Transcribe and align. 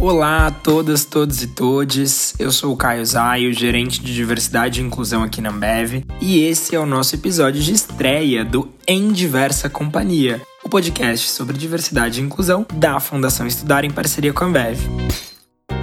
Olá 0.00 0.46
a 0.46 0.50
todas, 0.52 1.04
todos 1.04 1.42
e 1.42 1.48
todes. 1.48 2.32
Eu 2.38 2.52
sou 2.52 2.72
o 2.72 2.76
Caio 2.76 3.04
Zaio, 3.04 3.52
gerente 3.52 4.00
de 4.00 4.14
diversidade 4.14 4.80
e 4.80 4.84
inclusão 4.84 5.24
aqui 5.24 5.40
na 5.40 5.50
Ambev, 5.50 6.04
e 6.20 6.44
esse 6.44 6.76
é 6.76 6.78
o 6.78 6.86
nosso 6.86 7.16
episódio 7.16 7.60
de 7.60 7.72
estreia 7.72 8.44
do 8.44 8.70
Em 8.86 9.10
Diversa 9.10 9.68
Companhia, 9.68 10.40
o 10.62 10.68
podcast 10.68 11.28
sobre 11.28 11.58
diversidade 11.58 12.20
e 12.20 12.24
inclusão 12.24 12.64
da 12.74 13.00
Fundação 13.00 13.44
Estudar 13.44 13.84
em 13.84 13.90
parceria 13.90 14.32
com 14.32 14.44
a 14.44 14.46
Ambev. 14.46 14.78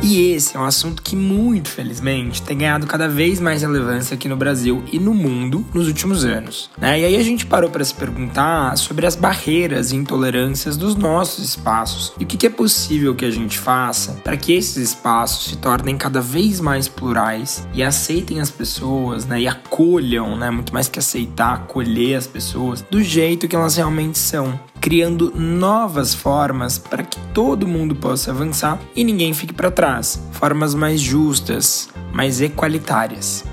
E 0.02 0.32
esse 0.32 0.55
é 0.55 0.59
um 0.59 0.66
assunto 0.66 1.02
que, 1.02 1.16
muito 1.16 1.70
felizmente, 1.70 2.41
tem 2.41 2.57
ganhado 2.57 2.86
cada 2.86 3.07
vez 3.07 3.39
mais 3.39 3.62
relevância 3.62 4.14
aqui 4.14 4.27
no 4.27 4.36
Brasil 4.36 4.84
e 4.91 5.00
no 5.00 5.14
mundo 5.14 5.66
nos 5.73 5.88
últimos 5.88 6.23
anos. 6.23 6.70
Né? 6.77 7.00
E 7.00 7.05
aí 7.05 7.16
a 7.16 7.23
gente 7.23 7.45
parou 7.45 7.70
para 7.70 7.84
se 7.84 7.94
perguntar 7.94 8.77
sobre 8.77 9.05
as 9.05 9.16
barreiras 9.16 9.91
e 9.91 9.95
intolerâncias 9.95 10.77
dos 10.77 10.95
nossos 10.95 11.44
espaços 11.44 12.13
e 12.20 12.23
o 12.23 12.27
que 12.27 12.45
é 12.45 12.49
possível 12.49 13.16
que 13.16 13.26
a 13.26 13.31
gente 13.31 13.58
faça 13.58 14.13
para 14.23 14.38
que 14.38 14.54
esses 14.54 14.77
espaços 14.77 15.45
se 15.52 15.58
tornem 15.58 15.98
cada 15.98 16.21
vez 16.21 16.59
mais 16.59 16.88
plurais 16.88 17.68
e 17.73 17.82
aceitem 17.82 18.40
as 18.40 18.52
pessoas 18.52 19.26
né? 19.26 19.41
e 19.41 19.48
acolham, 19.48 20.38
né? 20.38 20.52
muito 20.52 20.73
mais 20.73 20.88
que 20.88 20.99
aceitar, 20.99 21.54
acolher 21.54 22.16
as 22.16 22.27
pessoas 22.27 22.82
do 22.82 23.02
jeito 23.02 23.48
que 23.48 23.55
elas 23.55 23.76
realmente 23.76 24.20
são 24.20 24.59
criando 24.79 25.34
novas 25.35 26.13
formas 26.13 26.77
para 26.77 27.03
que 27.03 27.20
todo 27.34 27.67
mundo 27.67 27.95
possa 27.95 28.31
avançar 28.31 28.79
e 28.95 29.03
ninguém 29.03 29.34
fique 29.34 29.53
para 29.53 29.71
trás, 29.71 30.21
formas 30.31 30.75
mais 30.75 31.01
justas, 31.01 31.89
mais 32.13 32.41
equalitárias. 32.41 33.43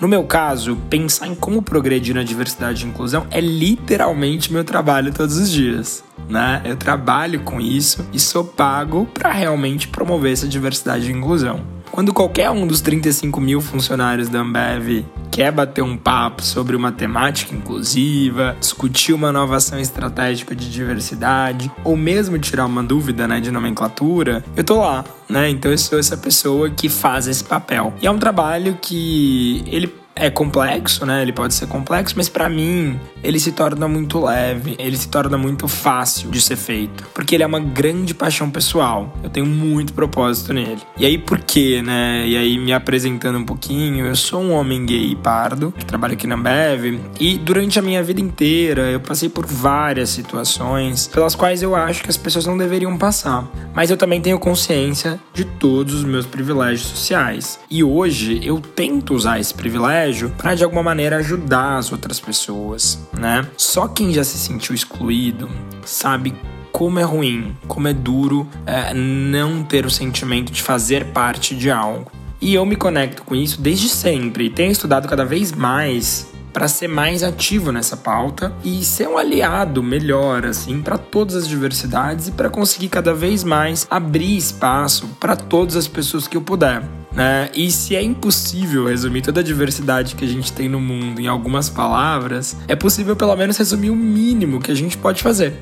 No 0.00 0.06
meu 0.06 0.22
caso, 0.22 0.76
pensar 0.88 1.26
em 1.26 1.34
como 1.34 1.60
progredir 1.60 2.14
na 2.14 2.22
diversidade 2.22 2.84
e 2.84 2.88
inclusão 2.88 3.26
é 3.32 3.40
literalmente 3.40 4.52
meu 4.52 4.62
trabalho 4.62 5.12
todos 5.12 5.36
os 5.36 5.50
dias. 5.50 6.04
Né? 6.28 6.62
Eu 6.64 6.76
trabalho 6.76 7.40
com 7.40 7.60
isso 7.60 8.06
e 8.12 8.20
sou 8.20 8.44
pago 8.44 9.06
para 9.12 9.32
realmente 9.32 9.88
promover 9.88 10.32
essa 10.32 10.46
diversidade 10.46 11.10
e 11.10 11.14
inclusão. 11.14 11.77
Quando 11.90 12.12
qualquer 12.12 12.50
um 12.50 12.66
dos 12.66 12.80
35 12.80 13.40
mil 13.40 13.60
funcionários 13.60 14.28
da 14.28 14.40
Ambev 14.40 15.04
quer 15.30 15.52
bater 15.52 15.82
um 15.82 15.96
papo 15.96 16.42
sobre 16.42 16.74
uma 16.76 16.90
temática 16.90 17.54
inclusiva, 17.54 18.56
discutir 18.58 19.12
uma 19.12 19.30
inovação 19.30 19.78
estratégica 19.78 20.54
de 20.54 20.70
diversidade, 20.70 21.70
ou 21.84 21.96
mesmo 21.96 22.38
tirar 22.38 22.66
uma 22.66 22.82
dúvida 22.82 23.26
né, 23.28 23.40
de 23.40 23.50
nomenclatura, 23.50 24.44
eu 24.56 24.64
tô 24.64 24.80
lá, 24.80 25.04
né? 25.28 25.48
Então 25.48 25.70
eu 25.70 25.78
sou 25.78 25.98
essa 25.98 26.16
pessoa 26.16 26.70
que 26.70 26.88
faz 26.88 27.26
esse 27.26 27.44
papel. 27.44 27.92
E 28.00 28.06
é 28.06 28.10
um 28.10 28.18
trabalho 28.18 28.78
que 28.80 29.62
ele 29.66 29.86
é 30.18 30.30
complexo, 30.30 31.06
né? 31.06 31.22
Ele 31.22 31.32
pode 31.32 31.54
ser 31.54 31.66
complexo, 31.66 32.14
mas 32.16 32.28
para 32.28 32.48
mim 32.48 32.98
ele 33.22 33.38
se 33.38 33.52
torna 33.52 33.88
muito 33.88 34.20
leve, 34.24 34.76
ele 34.78 34.96
se 34.96 35.08
torna 35.08 35.38
muito 35.38 35.66
fácil 35.68 36.30
de 36.30 36.40
ser 36.40 36.56
feito, 36.56 37.04
porque 37.14 37.34
ele 37.34 37.42
é 37.42 37.46
uma 37.46 37.60
grande 37.60 38.14
paixão 38.14 38.50
pessoal. 38.50 39.16
Eu 39.22 39.30
tenho 39.30 39.46
muito 39.46 39.92
propósito 39.92 40.52
nele. 40.52 40.80
E 40.96 41.06
aí 41.06 41.18
por 41.18 41.38
quê, 41.38 41.82
né? 41.82 42.26
E 42.26 42.36
aí 42.36 42.58
me 42.58 42.72
apresentando 42.72 43.38
um 43.38 43.44
pouquinho, 43.44 44.06
eu 44.06 44.16
sou 44.16 44.42
um 44.42 44.52
homem 44.52 44.84
gay 44.84 45.16
pardo 45.16 45.72
que 45.76 45.84
trabalha 45.84 46.14
aqui 46.14 46.26
na 46.26 46.36
Bev 46.36 47.00
e 47.20 47.38
durante 47.38 47.78
a 47.78 47.82
minha 47.82 48.02
vida 48.02 48.20
inteira 48.20 48.90
eu 48.90 49.00
passei 49.00 49.28
por 49.28 49.46
várias 49.46 50.10
situações 50.10 51.06
pelas 51.06 51.34
quais 51.34 51.62
eu 51.62 51.74
acho 51.74 52.02
que 52.02 52.10
as 52.10 52.16
pessoas 52.16 52.46
não 52.46 52.56
deveriam 52.56 52.96
passar. 52.96 53.46
Mas 53.74 53.90
eu 53.90 53.96
também 53.96 54.20
tenho 54.20 54.38
consciência 54.38 55.20
de 55.32 55.44
todos 55.44 55.94
os 55.94 56.04
meus 56.04 56.26
privilégios 56.26 56.88
sociais. 56.88 57.58
E 57.70 57.84
hoje 57.84 58.40
eu 58.42 58.60
tento 58.60 59.14
usar 59.14 59.38
esse 59.38 59.54
privilégio 59.54 60.07
privilégio 60.08 60.30
para 60.30 60.54
de 60.54 60.64
alguma 60.64 60.82
maneira 60.82 61.16
ajudar 61.16 61.76
as 61.76 61.92
outras 61.92 62.18
pessoas, 62.18 62.98
né? 63.12 63.46
Só 63.56 63.86
quem 63.86 64.12
já 64.12 64.24
se 64.24 64.38
sentiu 64.38 64.74
excluído 64.74 65.48
sabe 65.84 66.34
como 66.72 66.98
é 66.98 67.02
ruim, 67.02 67.56
como 67.66 67.88
é 67.88 67.92
duro 67.92 68.46
é, 68.66 68.94
não 68.94 69.62
ter 69.62 69.84
o 69.84 69.90
sentimento 69.90 70.52
de 70.52 70.62
fazer 70.62 71.06
parte 71.06 71.54
de 71.54 71.70
algo. 71.70 72.10
E 72.40 72.54
eu 72.54 72.64
me 72.64 72.76
conecto 72.76 73.22
com 73.22 73.34
isso 73.34 73.60
desde 73.60 73.88
sempre 73.88 74.44
e 74.44 74.50
tenho 74.50 74.70
estudado 74.70 75.08
cada 75.08 75.24
vez 75.24 75.52
mais 75.52 76.28
para 76.52 76.68
ser 76.68 76.88
mais 76.88 77.22
ativo 77.22 77.72
nessa 77.72 77.96
pauta 77.96 78.52
e 78.64 78.84
ser 78.84 79.08
um 79.08 79.18
aliado 79.18 79.82
melhor 79.82 80.46
assim 80.46 80.80
para 80.80 80.98
todas 80.98 81.34
as 81.36 81.48
diversidades 81.48 82.28
e 82.28 82.32
para 82.32 82.50
conseguir 82.50 82.88
cada 82.88 83.14
vez 83.14 83.44
mais 83.44 83.86
abrir 83.90 84.36
espaço 84.36 85.08
para 85.20 85.36
todas 85.36 85.76
as 85.76 85.88
pessoas 85.88 86.26
que 86.26 86.36
eu 86.36 86.42
puder. 86.42 86.82
Né? 87.12 87.50
E 87.54 87.70
se 87.70 87.96
é 87.96 88.02
impossível 88.02 88.86
resumir 88.86 89.22
toda 89.22 89.40
a 89.40 89.42
diversidade 89.42 90.14
que 90.14 90.24
a 90.24 90.28
gente 90.28 90.52
tem 90.52 90.68
no 90.68 90.80
mundo 90.80 91.20
em 91.20 91.26
algumas 91.26 91.68
palavras, 91.68 92.56
é 92.68 92.76
possível 92.76 93.16
pelo 93.16 93.34
menos 93.34 93.56
resumir 93.56 93.90
o 93.90 93.96
mínimo 93.96 94.60
que 94.60 94.70
a 94.70 94.74
gente 94.74 94.96
pode 94.96 95.22
fazer, 95.22 95.60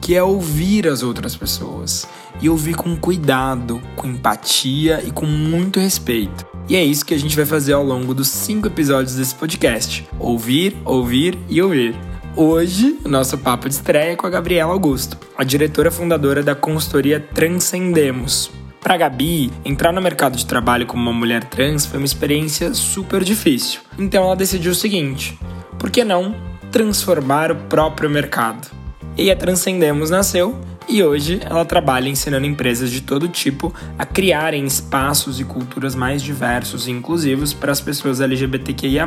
que 0.00 0.14
é 0.14 0.22
ouvir 0.22 0.86
as 0.88 1.02
outras 1.02 1.34
pessoas. 1.34 2.06
E 2.42 2.48
ouvir 2.48 2.74
com 2.74 2.96
cuidado, 2.96 3.82
com 3.96 4.08
empatia 4.08 5.02
e 5.06 5.10
com 5.10 5.26
muito 5.26 5.78
respeito. 5.78 6.49
E 6.70 6.76
é 6.76 6.84
isso 6.84 7.04
que 7.04 7.12
a 7.12 7.18
gente 7.18 7.34
vai 7.34 7.44
fazer 7.44 7.72
ao 7.72 7.82
longo 7.82 8.14
dos 8.14 8.28
cinco 8.28 8.68
episódios 8.68 9.16
desse 9.16 9.34
podcast: 9.34 10.08
ouvir, 10.20 10.76
ouvir 10.84 11.36
e 11.48 11.60
ouvir. 11.60 11.96
Hoje, 12.36 12.96
nosso 13.04 13.36
papo 13.36 13.68
de 13.68 13.74
estreia 13.74 14.12
é 14.12 14.16
com 14.16 14.24
a 14.24 14.30
Gabriela 14.30 14.72
Augusto, 14.72 15.18
a 15.36 15.42
diretora 15.42 15.90
fundadora 15.90 16.44
da 16.44 16.54
consultoria 16.54 17.18
Transcendemos, 17.18 18.52
para 18.80 18.96
Gabi, 18.96 19.50
entrar 19.64 19.92
no 19.92 20.00
mercado 20.00 20.36
de 20.36 20.46
trabalho 20.46 20.86
como 20.86 21.02
uma 21.02 21.12
mulher 21.12 21.42
trans 21.42 21.86
foi 21.86 21.98
uma 21.98 22.06
experiência 22.06 22.72
super 22.72 23.24
difícil. 23.24 23.80
Então 23.98 24.22
ela 24.22 24.36
decidiu 24.36 24.70
o 24.70 24.76
seguinte: 24.76 25.36
por 25.76 25.90
que 25.90 26.04
não 26.04 26.36
transformar 26.70 27.50
o 27.50 27.56
próprio 27.56 28.08
mercado? 28.08 28.79
E 29.20 29.30
a 29.30 29.36
Transcendemos 29.36 30.08
nasceu 30.08 30.58
e 30.88 31.02
hoje 31.02 31.40
ela 31.44 31.62
trabalha 31.62 32.08
ensinando 32.08 32.46
empresas 32.46 32.90
de 32.90 33.02
todo 33.02 33.28
tipo 33.28 33.70
a 33.98 34.06
criarem 34.06 34.64
espaços 34.64 35.38
e 35.38 35.44
culturas 35.44 35.94
mais 35.94 36.22
diversos 36.22 36.88
e 36.88 36.90
inclusivos 36.90 37.52
para 37.52 37.70
as 37.70 37.82
pessoas 37.82 38.22
LGBTQIA, 38.22 39.06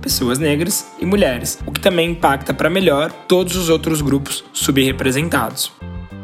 pessoas 0.00 0.38
negras 0.38 0.86
e 1.00 1.04
mulheres, 1.04 1.58
o 1.66 1.72
que 1.72 1.80
também 1.80 2.12
impacta 2.12 2.54
para 2.54 2.70
melhor 2.70 3.10
todos 3.26 3.56
os 3.56 3.68
outros 3.68 4.00
grupos 4.00 4.44
subrepresentados. 4.52 5.72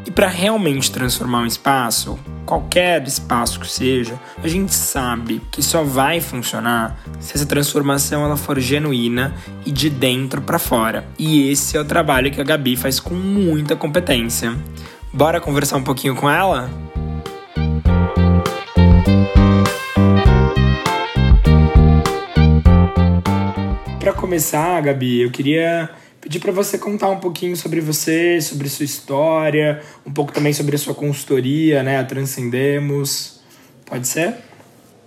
E 0.06 0.10
para 0.10 0.28
realmente 0.28 0.92
transformar 0.92 1.40
um 1.40 1.46
espaço, 1.46 2.16
qualquer 2.46 3.04
espaço 3.04 3.58
que 3.58 3.66
seja, 3.66 4.14
a 4.40 4.46
gente 4.46 4.72
sabe 4.72 5.42
que 5.50 5.60
só 5.60 5.82
vai 5.82 6.20
funcionar 6.20 6.96
se 7.18 7.34
essa 7.34 7.44
transformação 7.44 8.24
ela 8.24 8.36
for 8.36 8.60
genuína 8.60 9.34
e 9.66 9.72
de 9.72 9.90
dentro 9.90 10.40
para 10.40 10.60
fora. 10.60 11.04
E 11.18 11.50
esse 11.50 11.76
é 11.76 11.80
o 11.80 11.84
trabalho 11.84 12.30
que 12.30 12.40
a 12.40 12.44
Gabi 12.44 12.76
faz 12.76 13.00
com 13.00 13.14
muita 13.14 13.74
competência. 13.74 14.56
Bora 15.12 15.40
conversar 15.40 15.76
um 15.76 15.82
pouquinho 15.82 16.14
com 16.14 16.30
ela? 16.30 16.70
Para 23.98 24.12
começar, 24.12 24.82
Gabi, 24.82 25.22
eu 25.22 25.32
queria 25.32 25.90
pedir 26.26 26.40
para 26.40 26.50
você 26.50 26.76
contar 26.76 27.08
um 27.08 27.20
pouquinho 27.20 27.56
sobre 27.56 27.80
você, 27.80 28.40
sobre 28.40 28.68
sua 28.68 28.84
história, 28.84 29.80
um 30.04 30.10
pouco 30.10 30.32
também 30.32 30.52
sobre 30.52 30.74
a 30.74 30.78
sua 30.78 30.92
consultoria, 30.92 31.84
né, 31.84 32.00
a 32.00 32.04
Transcendemos. 32.04 33.38
Pode 33.84 34.08
ser? 34.08 34.34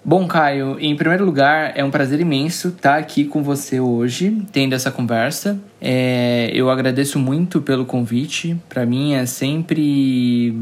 Bom, 0.01 0.25
Caio, 0.25 0.77
em 0.79 0.95
primeiro 0.95 1.25
lugar, 1.25 1.73
é 1.75 1.83
um 1.83 1.91
prazer 1.91 2.21
imenso 2.21 2.69
estar 2.69 2.97
aqui 2.97 3.25
com 3.25 3.43
você 3.43 3.81
hoje, 3.81 4.41
tendo 4.53 4.73
essa 4.73 4.89
conversa. 4.89 5.59
É, 5.81 6.49
eu 6.53 6.69
agradeço 6.69 7.19
muito 7.19 7.61
pelo 7.61 7.85
convite. 7.85 8.55
Para 8.69 8.85
mim 8.85 9.11
é 9.15 9.25
sempre 9.25 10.55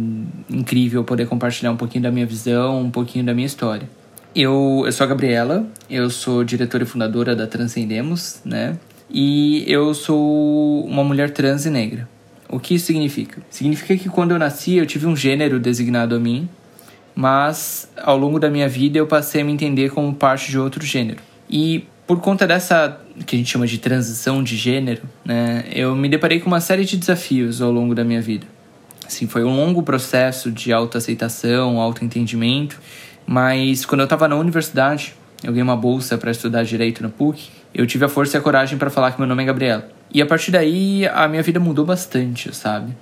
incrível 0.49 1.03
poder 1.03 1.27
compartilhar 1.27 1.71
um 1.71 1.77
pouquinho 1.77 2.05
da 2.05 2.11
minha 2.11 2.25
visão, 2.25 2.81
um 2.81 2.89
pouquinho 2.89 3.23
da 3.23 3.33
minha 3.35 3.45
história. 3.45 3.87
Eu, 4.33 4.81
eu 4.87 4.91
sou 4.91 5.05
a 5.05 5.07
Gabriela, 5.07 5.67
eu 5.87 6.09
sou 6.09 6.43
diretora 6.43 6.83
e 6.83 6.87
fundadora 6.87 7.35
da 7.35 7.45
Transcendemos, 7.45 8.41
né? 8.43 8.75
E 9.19 9.63
eu 9.65 9.95
sou 9.95 10.85
uma 10.85 11.03
mulher 11.03 11.31
trans 11.31 11.65
e 11.65 11.71
negra. 11.71 12.07
O 12.47 12.59
que 12.59 12.75
isso 12.75 12.85
significa? 12.85 13.41
Significa 13.49 13.97
que 13.97 14.09
quando 14.09 14.29
eu 14.29 14.37
nasci 14.37 14.75
eu 14.75 14.85
tive 14.85 15.07
um 15.07 15.15
gênero 15.15 15.59
designado 15.59 16.13
a 16.13 16.19
mim, 16.19 16.47
mas 17.15 17.91
ao 17.97 18.15
longo 18.15 18.39
da 18.39 18.47
minha 18.47 18.69
vida 18.69 18.99
eu 18.99 19.07
passei 19.07 19.41
a 19.41 19.43
me 19.43 19.51
entender 19.51 19.89
como 19.89 20.13
parte 20.13 20.51
de 20.51 20.59
outro 20.59 20.85
gênero. 20.85 21.17
E 21.49 21.87
por 22.05 22.19
conta 22.19 22.45
dessa 22.45 23.01
que 23.25 23.35
a 23.35 23.39
gente 23.39 23.49
chama 23.49 23.65
de 23.65 23.79
transição 23.79 24.43
de 24.43 24.55
gênero, 24.55 25.01
né, 25.25 25.65
eu 25.71 25.95
me 25.95 26.07
deparei 26.07 26.39
com 26.39 26.45
uma 26.45 26.61
série 26.61 26.85
de 26.85 26.95
desafios 26.95 27.59
ao 27.59 27.71
longo 27.71 27.95
da 27.95 28.03
minha 28.03 28.21
vida. 28.21 28.45
Assim, 29.03 29.25
foi 29.25 29.43
um 29.43 29.55
longo 29.55 29.81
processo 29.81 30.51
de 30.51 30.71
autoaceitação, 30.71 31.81
autoentendimento, 31.81 32.79
mas 33.25 33.83
quando 33.83 34.01
eu 34.01 34.05
estava 34.05 34.27
na 34.27 34.35
universidade, 34.35 35.15
eu 35.43 35.49
ganhei 35.49 35.63
uma 35.63 35.75
bolsa 35.75 36.19
para 36.19 36.29
estudar 36.29 36.63
direito 36.63 37.01
na 37.01 37.09
PUC 37.09 37.49
eu 37.77 37.85
tive 37.85 38.03
a 38.03 38.09
força 38.09 38.35
e 38.35 38.39
a 38.39 38.41
coragem 38.41 38.75
para 38.75 38.89
falar 38.89 39.11
que 39.11 39.19
meu 39.19 39.27
nome 39.27 39.43
é 39.43 39.45
Gabriela. 39.45 39.87
E 40.11 40.19
a 40.19 40.25
partir 40.25 40.49
daí 40.49 41.07
a 41.07 41.27
minha 41.27 41.43
vida 41.43 41.59
mudou 41.59 41.85
bastante, 41.85 42.53
sabe? 42.53 42.97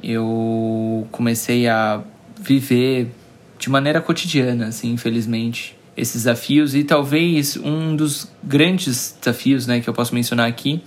Eu 0.00 1.08
comecei 1.10 1.68
a 1.68 2.00
viver 2.40 3.10
de 3.58 3.68
maneira 3.68 4.00
cotidiana, 4.00 4.68
assim, 4.68 4.92
infelizmente, 4.92 5.76
esses 5.96 6.22
desafios 6.22 6.72
e 6.72 6.84
talvez 6.84 7.56
um 7.56 7.96
dos 7.96 8.30
grandes 8.42 9.16
desafios, 9.20 9.66
né, 9.66 9.80
que 9.80 9.88
eu 9.88 9.94
posso 9.94 10.14
mencionar 10.14 10.48
aqui, 10.48 10.80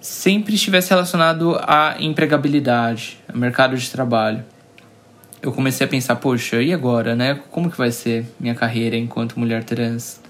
sempre 0.00 0.54
estivesse 0.54 0.90
relacionado 0.90 1.56
à 1.62 1.96
empregabilidade, 1.98 3.18
ao 3.28 3.36
mercado 3.36 3.76
de 3.76 3.90
trabalho. 3.90 4.44
eu 5.42 5.52
comecei 5.52 5.84
a 5.84 5.90
pensar, 5.90 6.16
poxa, 6.16 6.62
e 6.62 6.72
agora, 6.72 7.14
né? 7.14 7.38
Como 7.50 7.70
que 7.70 7.76
vai 7.76 7.90
ser 7.90 8.24
minha 8.40 8.54
carreira 8.54 8.96
enquanto 8.96 9.38
mulher 9.38 9.62
trans? 9.62 10.23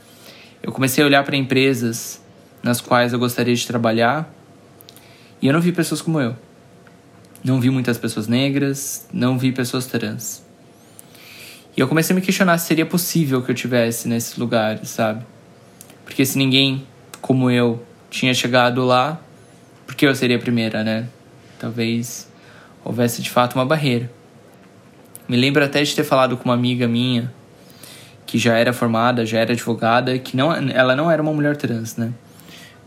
Eu 0.65 0.73
comecei 0.73 1.05
a 1.05 1.07
olhar 1.07 1.23
para 1.25 1.37
empresas 1.37 2.23
nas 2.63 2.81
quais 2.81 3.13
eu 3.13 3.19
gostaria 3.19 3.55
de 3.55 3.67
trabalhar 3.67 4.35
e 5.43 5.47
eu 5.47 5.53
não 5.53 5.61
vi 5.61 5.73
pessoas 5.73 6.01
como 6.01 6.19
eu. 6.19 6.35
Não 7.45 7.61
vi 7.61 7.69
muitas 7.69 7.99
pessoas 7.99 8.27
negras, 8.27 9.07
não 9.13 9.39
vi 9.39 9.53
pessoas 9.53 9.85
trans. 9.85 10.43
E 11.77 11.81
eu 11.81 11.87
comecei 11.87 12.15
a 12.15 12.19
me 12.19 12.25
questionar 12.25 12.57
se 12.57 12.67
seria 12.67 12.87
possível 12.87 13.43
que 13.43 13.51
eu 13.51 13.55
tivesse 13.55 14.09
nesses 14.09 14.39
lugares, 14.39 14.89
sabe? 14.89 15.23
Porque 16.03 16.25
se 16.25 16.39
ninguém 16.39 16.87
como 17.21 17.51
eu 17.51 17.85
tinha 18.09 18.33
chegado 18.33 18.87
lá, 18.87 19.21
por 19.87 19.95
que 19.95 20.07
eu 20.07 20.15
seria 20.15 20.39
a 20.39 20.41
primeira, 20.41 20.83
né? 20.83 21.07
Talvez 21.59 22.27
houvesse 22.83 23.21
de 23.21 23.29
fato 23.29 23.57
uma 23.57 23.67
barreira. 23.67 24.11
Me 25.29 25.37
lembro 25.37 25.63
até 25.63 25.83
de 25.83 25.95
ter 25.95 26.05
falado 26.05 26.39
com 26.39 26.47
uma 26.47 26.55
amiga 26.55 26.89
minha 26.89 27.31
que 28.27 28.39
já 28.39 28.57
era 28.57 28.73
formada, 28.73 29.25
já 29.25 29.39
era 29.39 29.53
advogada, 29.53 30.19
que 30.19 30.37
não, 30.37 30.53
ela 30.53 30.97
não 30.97 31.11
era 31.11 31.21
uma 31.21 31.33
mulher 31.33 31.57
trans, 31.57 31.97
né? 31.97 32.13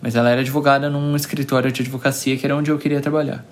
Mas 0.01 0.16
ela 0.16 0.30
era 0.30 0.42
advogada 0.42 0.89
num 0.89 1.16
escritório 1.16 1.72
de 1.72 1.81
advocacia 1.81 2.38
que 2.38 2.45
era 2.45 2.56
onde 2.56 2.69
eu 2.69 2.78
queria 2.78 3.01
trabalhar. 3.01 3.45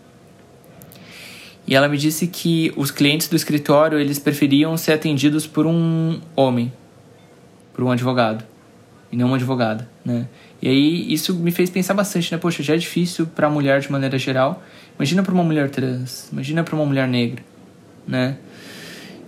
E 1.67 1.73
ela 1.73 1.87
me 1.87 1.97
disse 1.97 2.27
que 2.27 2.71
os 2.75 2.91
clientes 2.91 3.27
do 3.27 3.35
escritório, 3.35 3.99
eles 3.99 4.19
preferiam 4.19 4.77
ser 4.77 4.93
atendidos 4.93 5.47
por 5.47 5.65
um 5.65 6.19
homem, 6.35 6.71
por 7.73 7.83
um 7.83 7.91
advogado, 7.91 8.43
e 9.11 9.17
não 9.17 9.27
uma 9.27 9.35
advogada, 9.35 9.89
né? 10.03 10.27
E 10.61 10.67
aí 10.67 11.13
isso 11.13 11.33
me 11.33 11.51
fez 11.51 11.69
pensar 11.69 11.93
bastante, 11.93 12.31
né? 12.31 12.37
Poxa, 12.37 12.61
já 12.61 12.75
é 12.75 12.77
difícil 12.77 13.25
para 13.25 13.47
a 13.47 13.49
mulher 13.49 13.79
de 13.79 13.91
maneira 13.91 14.17
geral. 14.17 14.63
Imagina 14.97 15.23
para 15.23 15.33
uma 15.33 15.43
mulher 15.43 15.69
trans, 15.69 16.29
imagina 16.31 16.63
para 16.63 16.75
uma 16.75 16.85
mulher 16.85 17.07
negra, 17.07 17.43
né? 18.07 18.37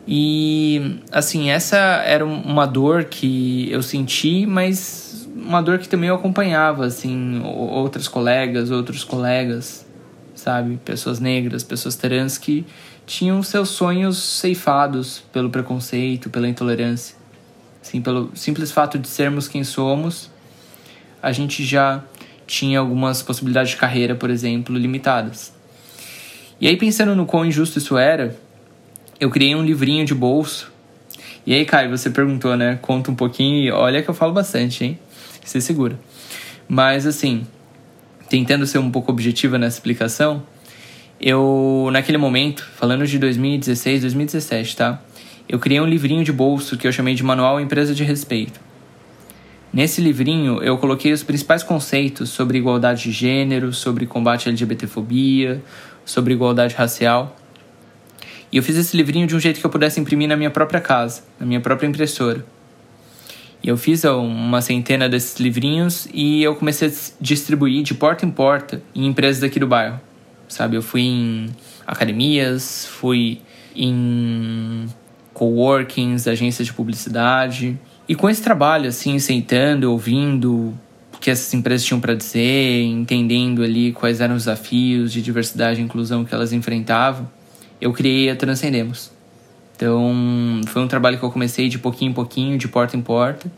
E 0.07 0.99
assim, 1.11 1.49
essa 1.49 1.77
era 1.77 2.25
uma 2.25 2.65
dor 2.65 3.05
que 3.05 3.69
eu 3.69 3.83
senti, 3.83 4.45
mas 4.45 5.27
uma 5.35 5.61
dor 5.61 5.79
que 5.79 5.89
também 5.89 6.07
eu 6.07 6.15
acompanhava, 6.15 6.85
assim, 6.85 7.41
outras 7.43 8.07
colegas, 8.07 8.71
outros 8.71 9.03
colegas, 9.03 9.85
sabe? 10.33 10.79
Pessoas 10.85 11.19
negras, 11.19 11.61
pessoas 11.61 11.95
trans 11.95 12.37
que 12.37 12.65
tinham 13.05 13.43
seus 13.43 13.69
sonhos 13.69 14.17
ceifados 14.17 15.23
pelo 15.33 15.49
preconceito, 15.49 16.29
pela 16.29 16.47
intolerância. 16.47 17.15
Assim, 17.81 18.01
pelo 18.01 18.31
simples 18.33 18.71
fato 18.71 18.97
de 18.97 19.07
sermos 19.07 19.47
quem 19.47 19.63
somos, 19.63 20.29
a 21.21 21.31
gente 21.31 21.65
já 21.65 22.01
tinha 22.45 22.79
algumas 22.79 23.21
possibilidades 23.21 23.71
de 23.71 23.77
carreira, 23.77 24.15
por 24.15 24.29
exemplo, 24.29 24.75
limitadas. 24.75 25.53
E 26.59 26.67
aí, 26.67 26.77
pensando 26.77 27.13
no 27.13 27.25
quão 27.25 27.45
injusto 27.45 27.77
isso 27.77 27.97
era, 27.97 28.35
eu 29.19 29.29
criei 29.29 29.55
um 29.55 29.63
livrinho 29.63 30.05
de 30.05 30.13
bolso. 30.13 30.71
E 31.45 31.53
aí, 31.53 31.65
Caio, 31.65 31.89
você 31.89 32.09
perguntou, 32.09 32.55
né? 32.55 32.77
Conta 32.81 33.09
um 33.09 33.15
pouquinho. 33.15 33.73
Olha 33.73 34.03
que 34.03 34.09
eu 34.09 34.13
falo 34.13 34.31
bastante, 34.31 34.83
hein? 34.83 34.99
Se 35.43 35.59
segura. 35.59 35.99
Mas, 36.67 37.07
assim, 37.07 37.47
tentando 38.29 38.67
ser 38.67 38.77
um 38.77 38.91
pouco 38.91 39.11
objetiva 39.11 39.57
nessa 39.57 39.77
explicação, 39.77 40.43
eu, 41.19 41.89
naquele 41.91 42.17
momento, 42.17 42.67
falando 42.75 43.07
de 43.07 43.17
2016, 43.17 44.01
2017, 44.01 44.75
tá? 44.75 45.01
Eu 45.49 45.57
criei 45.57 45.79
um 45.81 45.87
livrinho 45.87 46.23
de 46.23 46.31
bolso 46.31 46.77
que 46.77 46.85
eu 46.85 46.91
chamei 46.91 47.15
de 47.15 47.23
Manual 47.23 47.59
Empresa 47.59 47.95
de 47.95 48.03
Respeito. 48.03 48.59
Nesse 49.73 49.99
livrinho, 49.99 50.61
eu 50.61 50.77
coloquei 50.77 51.11
os 51.11 51.23
principais 51.23 51.63
conceitos 51.63 52.29
sobre 52.29 52.57
igualdade 52.57 53.03
de 53.03 53.11
gênero, 53.11 53.73
sobre 53.73 54.05
combate 54.05 54.47
à 54.47 54.51
LGBTfobia, 54.51 55.63
sobre 56.05 56.33
igualdade 56.33 56.75
racial 56.75 57.35
e 58.51 58.57
eu 58.57 58.63
fiz 58.63 58.77
esse 58.77 58.95
livrinho 58.95 59.27
de 59.27 59.35
um 59.35 59.39
jeito 59.39 59.59
que 59.59 59.65
eu 59.65 59.69
pudesse 59.69 59.99
imprimir 59.99 60.27
na 60.27 60.35
minha 60.35 60.49
própria 60.49 60.79
casa, 60.79 61.23
na 61.39 61.45
minha 61.45 61.59
própria 61.59 61.87
impressora. 61.87 62.45
E 63.63 63.69
eu 63.69 63.77
fiz 63.77 64.03
uma 64.03 64.61
centena 64.61 65.09
desses 65.09 65.39
livrinhos 65.39 66.07
e 66.13 66.43
eu 66.43 66.55
comecei 66.55 66.87
a 66.87 66.91
distribuir 67.19 67.83
de 67.83 67.93
porta 67.93 68.25
em 68.25 68.29
porta 68.29 68.81
em 68.93 69.05
empresas 69.05 69.41
daqui 69.41 69.59
do 69.59 69.67
bairro. 69.67 69.99
Sabe, 70.47 70.77
eu 70.77 70.81
fui 70.81 71.01
em 71.01 71.49
academias, 71.85 72.85
fui 72.85 73.41
em 73.75 74.85
coworkings, 75.33 76.27
agências 76.27 76.67
de 76.67 76.73
publicidade. 76.73 77.77
E 78.07 78.15
com 78.15 78.29
esse 78.29 78.41
trabalho, 78.41 78.87
assim, 78.87 79.19
sentando, 79.19 79.91
ouvindo 79.91 80.73
o 81.13 81.17
que 81.19 81.29
essas 81.29 81.53
empresas 81.53 81.85
tinham 81.85 81.99
para 81.99 82.13
dizer, 82.13 82.83
entendendo 82.83 83.63
ali 83.63 83.91
quais 83.91 84.21
eram 84.21 84.35
os 84.35 84.43
desafios 84.43 85.11
de 85.11 85.21
diversidade 85.21 85.81
e 85.81 85.83
inclusão 85.83 86.23
que 86.23 86.33
elas 86.33 86.53
enfrentavam, 86.53 87.29
eu 87.79 87.93
criei 87.93 88.29
a 88.29 88.35
Transcendemos. 88.35 89.11
Então, 89.75 90.61
foi 90.67 90.81
um 90.81 90.87
trabalho 90.87 91.19
que 91.19 91.23
eu 91.23 91.31
comecei 91.31 91.69
de 91.69 91.77
pouquinho 91.77 92.09
em 92.11 92.13
pouquinho, 92.13 92.57
de 92.57 92.67
porta 92.67 92.97
em 92.97 93.01
porta, 93.01 93.51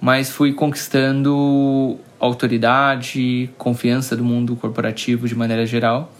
mas 0.00 0.30
fui 0.30 0.52
conquistando 0.52 1.98
autoridade, 2.20 3.48
confiança 3.56 4.16
do 4.16 4.24
mundo 4.24 4.54
corporativo 4.56 5.26
de 5.26 5.34
maneira 5.34 5.64
geral. 5.64 6.12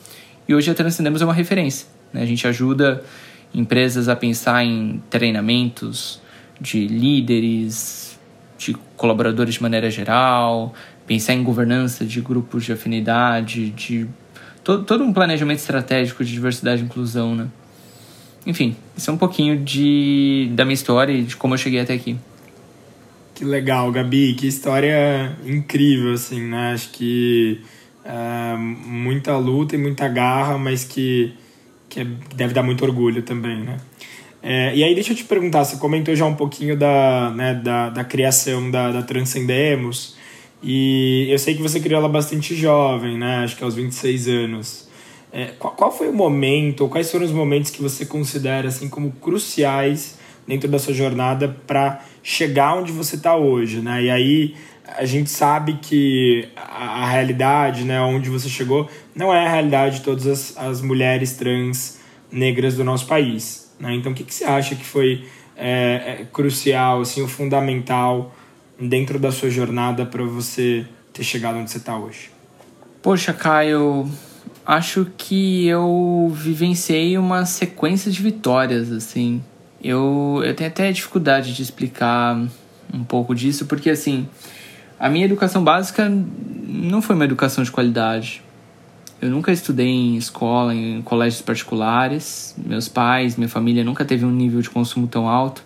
E 0.48 0.54
hoje 0.54 0.70
a 0.70 0.74
Transcendemos 0.74 1.20
é 1.20 1.24
uma 1.24 1.34
referência. 1.34 1.86
Né? 2.12 2.22
A 2.22 2.26
gente 2.26 2.46
ajuda 2.46 3.04
empresas 3.54 4.08
a 4.08 4.16
pensar 4.16 4.64
em 4.64 5.02
treinamentos 5.10 6.20
de 6.60 6.86
líderes, 6.86 8.18
de 8.56 8.74
colaboradores 8.96 9.54
de 9.54 9.62
maneira 9.62 9.90
geral, 9.90 10.74
pensar 11.06 11.34
em 11.34 11.42
governança 11.42 12.04
de 12.04 12.20
grupos 12.20 12.64
de 12.64 12.72
afinidade, 12.72 13.70
de 13.70 14.08
todo, 14.68 14.84
todo 14.84 15.02
um 15.02 15.14
planejamento 15.14 15.60
estratégico 15.60 16.22
de 16.22 16.30
diversidade 16.30 16.82
e 16.82 16.84
inclusão, 16.84 17.34
né? 17.34 17.48
Enfim, 18.46 18.76
isso 18.94 19.10
é 19.10 19.14
um 19.14 19.16
pouquinho 19.16 19.56
de, 19.56 20.50
da 20.52 20.62
minha 20.62 20.74
história 20.74 21.10
e 21.10 21.22
de 21.22 21.36
como 21.36 21.54
eu 21.54 21.58
cheguei 21.58 21.80
até 21.80 21.94
aqui. 21.94 22.18
Que 23.34 23.46
legal, 23.46 23.90
Gabi, 23.90 24.34
que 24.34 24.46
história 24.46 25.34
incrível, 25.46 26.12
assim, 26.12 26.42
né? 26.42 26.72
Acho 26.74 26.90
que 26.90 27.62
é, 28.04 28.56
muita 28.58 29.38
luta 29.38 29.74
e 29.74 29.78
muita 29.78 30.06
garra, 30.06 30.58
mas 30.58 30.84
que, 30.84 31.32
que 31.88 32.04
deve 32.34 32.52
dar 32.52 32.62
muito 32.62 32.84
orgulho 32.84 33.22
também, 33.22 33.60
né? 33.60 33.78
É, 34.42 34.76
e 34.76 34.84
aí 34.84 34.94
deixa 34.94 35.12
eu 35.12 35.16
te 35.16 35.24
perguntar, 35.24 35.64
você 35.64 35.78
comentou 35.78 36.14
já 36.14 36.26
um 36.26 36.34
pouquinho 36.34 36.76
da, 36.76 37.30
né, 37.34 37.54
da, 37.54 37.88
da 37.88 38.04
criação 38.04 38.70
da, 38.70 38.92
da 38.92 39.02
Transcendemos, 39.02 40.17
e 40.62 41.26
eu 41.30 41.38
sei 41.38 41.54
que 41.54 41.62
você 41.62 41.78
criou 41.80 42.00
ela 42.00 42.08
bastante 42.08 42.54
jovem, 42.54 43.16
né? 43.16 43.44
Acho 43.44 43.56
que 43.56 43.64
aos 43.64 43.74
26 43.74 44.28
anos. 44.28 44.88
É, 45.32 45.52
qual, 45.58 45.74
qual 45.74 45.92
foi 45.92 46.08
o 46.08 46.12
momento, 46.12 46.82
ou 46.82 46.88
quais 46.88 47.10
foram 47.10 47.26
os 47.26 47.32
momentos 47.32 47.70
que 47.70 47.82
você 47.82 48.06
considera 48.06 48.68
assim 48.68 48.88
como 48.88 49.12
cruciais 49.12 50.18
dentro 50.46 50.68
da 50.68 50.78
sua 50.78 50.94
jornada 50.94 51.54
para 51.66 52.02
chegar 52.22 52.74
onde 52.74 52.90
você 52.90 53.16
está 53.16 53.36
hoje, 53.36 53.80
né? 53.80 54.04
E 54.04 54.10
aí 54.10 54.54
a 54.96 55.04
gente 55.04 55.28
sabe 55.28 55.78
que 55.82 56.48
a, 56.56 57.02
a, 57.02 57.10
realidade, 57.10 57.84
né, 57.84 58.00
onde 58.00 58.30
você 58.30 58.48
chegou, 58.48 58.88
não 59.14 59.32
é 59.32 59.46
a 59.46 59.50
realidade 59.50 59.98
de 59.98 60.02
todas 60.02 60.26
as, 60.26 60.56
as 60.56 60.80
mulheres 60.80 61.34
trans 61.34 61.98
negras 62.32 62.76
do 62.76 62.84
nosso 62.84 63.06
país, 63.06 63.70
né? 63.78 63.94
Então, 63.94 64.12
o 64.12 64.14
que, 64.14 64.24
que 64.24 64.34
você 64.34 64.44
acha 64.44 64.74
que 64.74 64.84
foi 64.84 65.26
é, 65.56 66.20
é, 66.20 66.26
crucial, 66.32 67.02
assim, 67.02 67.22
o 67.22 67.28
fundamental 67.28 68.34
dentro 68.80 69.18
da 69.18 69.32
sua 69.32 69.50
jornada 69.50 70.06
para 70.06 70.24
você 70.24 70.86
ter 71.12 71.24
chegado 71.24 71.58
onde 71.58 71.70
você 71.70 71.78
está 71.78 71.98
hoje? 71.98 72.30
Poxa, 73.02 73.32
Caio, 73.32 74.08
acho 74.64 75.06
que 75.16 75.66
eu 75.66 76.30
vivenciei 76.32 77.16
uma 77.18 77.44
sequência 77.44 78.10
de 78.10 78.22
vitórias, 78.22 78.92
assim. 78.92 79.42
Eu, 79.82 80.42
eu 80.44 80.54
tenho 80.54 80.68
até 80.68 80.90
dificuldade 80.92 81.54
de 81.54 81.62
explicar 81.62 82.36
um 82.92 83.04
pouco 83.04 83.34
disso, 83.34 83.66
porque, 83.66 83.90
assim, 83.90 84.28
a 84.98 85.08
minha 85.08 85.24
educação 85.24 85.62
básica 85.62 86.10
não 86.66 87.00
foi 87.00 87.14
uma 87.14 87.24
educação 87.24 87.62
de 87.62 87.70
qualidade. 87.70 88.42
Eu 89.20 89.30
nunca 89.30 89.50
estudei 89.50 89.88
em 89.88 90.16
escola, 90.16 90.74
em 90.74 91.02
colégios 91.02 91.42
particulares. 91.42 92.54
Meus 92.58 92.88
pais, 92.88 93.36
minha 93.36 93.48
família 93.48 93.82
nunca 93.82 94.04
teve 94.04 94.24
um 94.24 94.30
nível 94.30 94.60
de 94.60 94.70
consumo 94.70 95.08
tão 95.08 95.28
alto. 95.28 95.64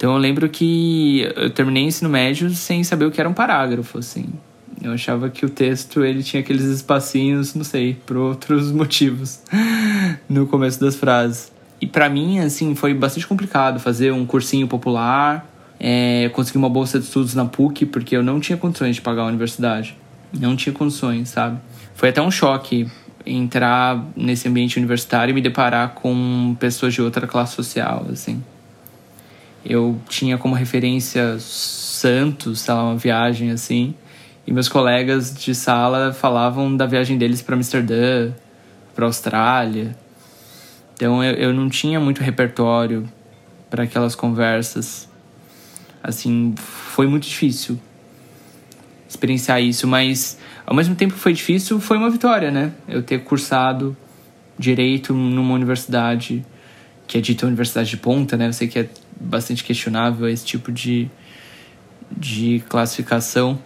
Então 0.00 0.14
eu 0.14 0.18
lembro 0.18 0.48
que 0.48 1.30
eu 1.36 1.50
terminei 1.50 1.84
o 1.84 1.88
ensino 1.88 2.08
médio 2.08 2.48
sem 2.48 2.82
saber 2.82 3.04
o 3.04 3.10
que 3.10 3.20
era 3.20 3.28
um 3.28 3.34
parágrafo, 3.34 3.98
assim. 3.98 4.30
Eu 4.82 4.94
achava 4.94 5.28
que 5.28 5.44
o 5.44 5.50
texto 5.50 6.02
ele 6.02 6.22
tinha 6.22 6.40
aqueles 6.40 6.64
espacinhos, 6.64 7.54
não 7.54 7.64
sei, 7.64 7.98
por 8.06 8.16
outros 8.16 8.72
motivos 8.72 9.42
no 10.26 10.46
começo 10.46 10.80
das 10.80 10.96
frases. 10.96 11.52
E 11.82 11.86
para 11.86 12.08
mim, 12.08 12.38
assim, 12.38 12.74
foi 12.74 12.94
bastante 12.94 13.26
complicado 13.26 13.78
fazer 13.78 14.10
um 14.10 14.24
cursinho 14.24 14.66
popular, 14.66 15.46
é, 15.78 16.30
conseguir 16.30 16.56
uma 16.56 16.70
bolsa 16.70 16.98
de 16.98 17.04
estudos 17.04 17.34
na 17.34 17.44
PUC, 17.44 17.84
porque 17.84 18.16
eu 18.16 18.22
não 18.22 18.40
tinha 18.40 18.56
condições 18.56 18.96
de 18.96 19.02
pagar 19.02 19.24
a 19.24 19.26
universidade. 19.26 19.94
Não 20.32 20.56
tinha 20.56 20.72
condições, 20.72 21.28
sabe? 21.28 21.58
Foi 21.94 22.08
até 22.08 22.22
um 22.22 22.30
choque 22.30 22.88
entrar 23.26 24.02
nesse 24.16 24.48
ambiente 24.48 24.78
universitário 24.78 25.30
e 25.30 25.34
me 25.34 25.42
deparar 25.42 25.90
com 25.90 26.56
pessoas 26.58 26.94
de 26.94 27.02
outra 27.02 27.26
classe 27.26 27.54
social, 27.54 28.06
assim. 28.10 28.42
Eu 29.64 30.00
tinha 30.08 30.38
como 30.38 30.54
referência 30.54 31.38
Santos, 31.38 32.60
sei 32.60 32.74
lá, 32.74 32.84
uma 32.84 32.96
viagem 32.96 33.50
assim. 33.50 33.94
E 34.46 34.52
meus 34.52 34.68
colegas 34.68 35.34
de 35.34 35.54
sala 35.54 36.12
falavam 36.12 36.76
da 36.76 36.86
viagem 36.86 37.18
deles 37.18 37.42
para 37.42 37.54
Amsterdã, 37.54 38.32
para 38.94 39.06
Austrália. 39.06 39.96
Então 40.94 41.22
eu, 41.22 41.34
eu 41.34 41.54
não 41.54 41.68
tinha 41.68 42.00
muito 42.00 42.22
repertório 42.22 43.06
para 43.68 43.84
aquelas 43.84 44.14
conversas. 44.14 45.08
Assim, 46.02 46.54
foi 46.56 47.06
muito 47.06 47.24
difícil 47.28 47.78
experienciar 49.08 49.60
isso, 49.60 49.86
mas 49.86 50.38
ao 50.64 50.74
mesmo 50.74 50.94
tempo 50.94 51.14
que 51.14 51.20
foi 51.20 51.32
difícil, 51.32 51.80
foi 51.80 51.98
uma 51.98 52.08
vitória, 52.08 52.50
né? 52.50 52.72
Eu 52.88 53.02
ter 53.02 53.22
cursado 53.24 53.96
direito 54.58 55.12
numa 55.12 55.52
universidade 55.52 56.44
que 57.06 57.18
é 57.18 57.20
dita 57.20 57.44
universidade 57.44 57.90
de 57.90 57.96
ponta, 57.96 58.36
né? 58.36 58.52
Sei 58.52 58.68
que 58.68 58.78
é 58.78 58.88
bastante 59.20 59.62
questionável 59.62 60.28
esse 60.28 60.44
tipo 60.44 60.72
de, 60.72 61.10
de 62.10 62.62
classificação, 62.68 63.58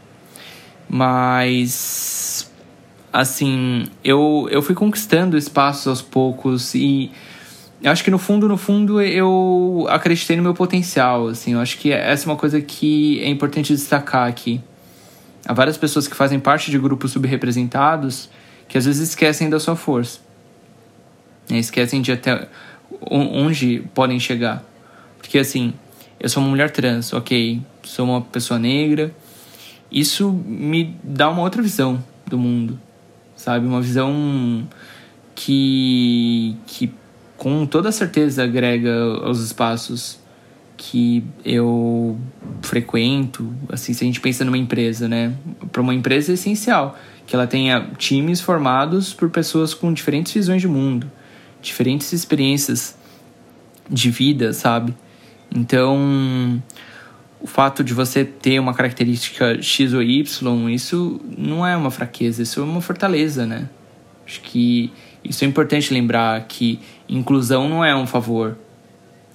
mas 0.88 2.50
assim, 3.12 3.86
eu, 4.02 4.48
eu 4.50 4.60
fui 4.60 4.74
conquistando 4.74 5.38
espaços 5.38 5.86
aos 5.86 6.02
poucos 6.02 6.74
e 6.74 7.12
eu 7.80 7.92
acho 7.92 8.02
que 8.02 8.10
no 8.10 8.18
fundo, 8.18 8.48
no 8.48 8.56
fundo, 8.56 9.00
eu 9.00 9.86
acreditei 9.90 10.36
no 10.36 10.42
meu 10.42 10.54
potencial, 10.54 11.28
assim. 11.28 11.52
Eu 11.52 11.60
acho 11.60 11.76
que 11.76 11.92
essa 11.92 12.24
é 12.24 12.32
uma 12.32 12.36
coisa 12.36 12.58
que 12.58 13.20
é 13.20 13.28
importante 13.28 13.74
destacar 13.74 14.26
aqui. 14.26 14.58
Há 15.46 15.52
várias 15.52 15.76
pessoas 15.76 16.08
que 16.08 16.16
fazem 16.16 16.40
parte 16.40 16.70
de 16.70 16.78
grupos 16.78 17.12
subrepresentados 17.12 18.30
que 18.66 18.78
às 18.78 18.86
vezes 18.86 19.10
esquecem 19.10 19.50
da 19.50 19.60
sua 19.60 19.76
força. 19.76 20.20
E 21.50 21.58
esquecem 21.58 22.00
de 22.00 22.10
até 22.10 22.48
onde 23.10 23.84
podem 23.94 24.18
chegar. 24.18 24.64
Porque 25.24 25.38
assim, 25.38 25.72
eu 26.20 26.28
sou 26.28 26.42
uma 26.42 26.50
mulher 26.50 26.70
trans, 26.70 27.14
ok, 27.14 27.62
sou 27.82 28.04
uma 28.04 28.20
pessoa 28.20 28.60
negra. 28.60 29.10
Isso 29.90 30.30
me 30.30 30.94
dá 31.02 31.30
uma 31.30 31.40
outra 31.40 31.62
visão 31.62 32.04
do 32.26 32.38
mundo, 32.38 32.78
sabe? 33.34 33.66
Uma 33.66 33.80
visão 33.80 34.68
que, 35.34 36.54
que 36.66 36.92
com 37.38 37.64
toda 37.64 37.90
certeza 37.90 38.44
agrega 38.44 38.92
aos 39.22 39.40
espaços 39.40 40.20
que 40.76 41.24
eu 41.42 42.18
frequento, 42.60 43.50
assim, 43.70 43.94
se 43.94 44.04
a 44.04 44.06
gente 44.06 44.20
pensa 44.20 44.44
numa 44.44 44.58
empresa, 44.58 45.08
né? 45.08 45.32
Para 45.72 45.80
uma 45.80 45.94
empresa 45.94 46.32
é 46.32 46.34
essencial 46.34 46.98
que 47.26 47.34
ela 47.34 47.46
tenha 47.46 47.90
times 47.96 48.42
formados 48.42 49.14
por 49.14 49.30
pessoas 49.30 49.72
com 49.72 49.90
diferentes 49.90 50.34
visões 50.34 50.60
de 50.60 50.68
mundo, 50.68 51.10
diferentes 51.62 52.12
experiências 52.12 52.98
de 53.88 54.10
vida, 54.10 54.52
sabe? 54.52 54.94
Então, 55.54 56.60
o 57.40 57.46
fato 57.46 57.84
de 57.84 57.94
você 57.94 58.24
ter 58.24 58.58
uma 58.58 58.74
característica 58.74 59.62
X 59.62 59.92
ou 59.92 60.02
Y, 60.02 60.70
isso 60.70 61.20
não 61.38 61.64
é 61.64 61.76
uma 61.76 61.90
fraqueza, 61.90 62.42
isso 62.42 62.60
é 62.60 62.64
uma 62.64 62.80
fortaleza, 62.80 63.46
né? 63.46 63.68
Acho 64.26 64.40
que 64.40 64.90
isso 65.22 65.44
é 65.44 65.46
importante 65.46 65.92
lembrar 65.92 66.40
que 66.48 66.80
inclusão 67.08 67.68
não 67.68 67.84
é 67.84 67.94
um 67.94 68.06
favor. 68.06 68.56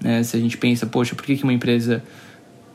Né? 0.02 0.24
Se 0.24 0.36
a 0.36 0.40
gente 0.40 0.58
pensa, 0.58 0.86
poxa, 0.86 1.16
por 1.16 1.24
que, 1.24 1.42
uma 1.44 1.54
empresa 1.54 2.04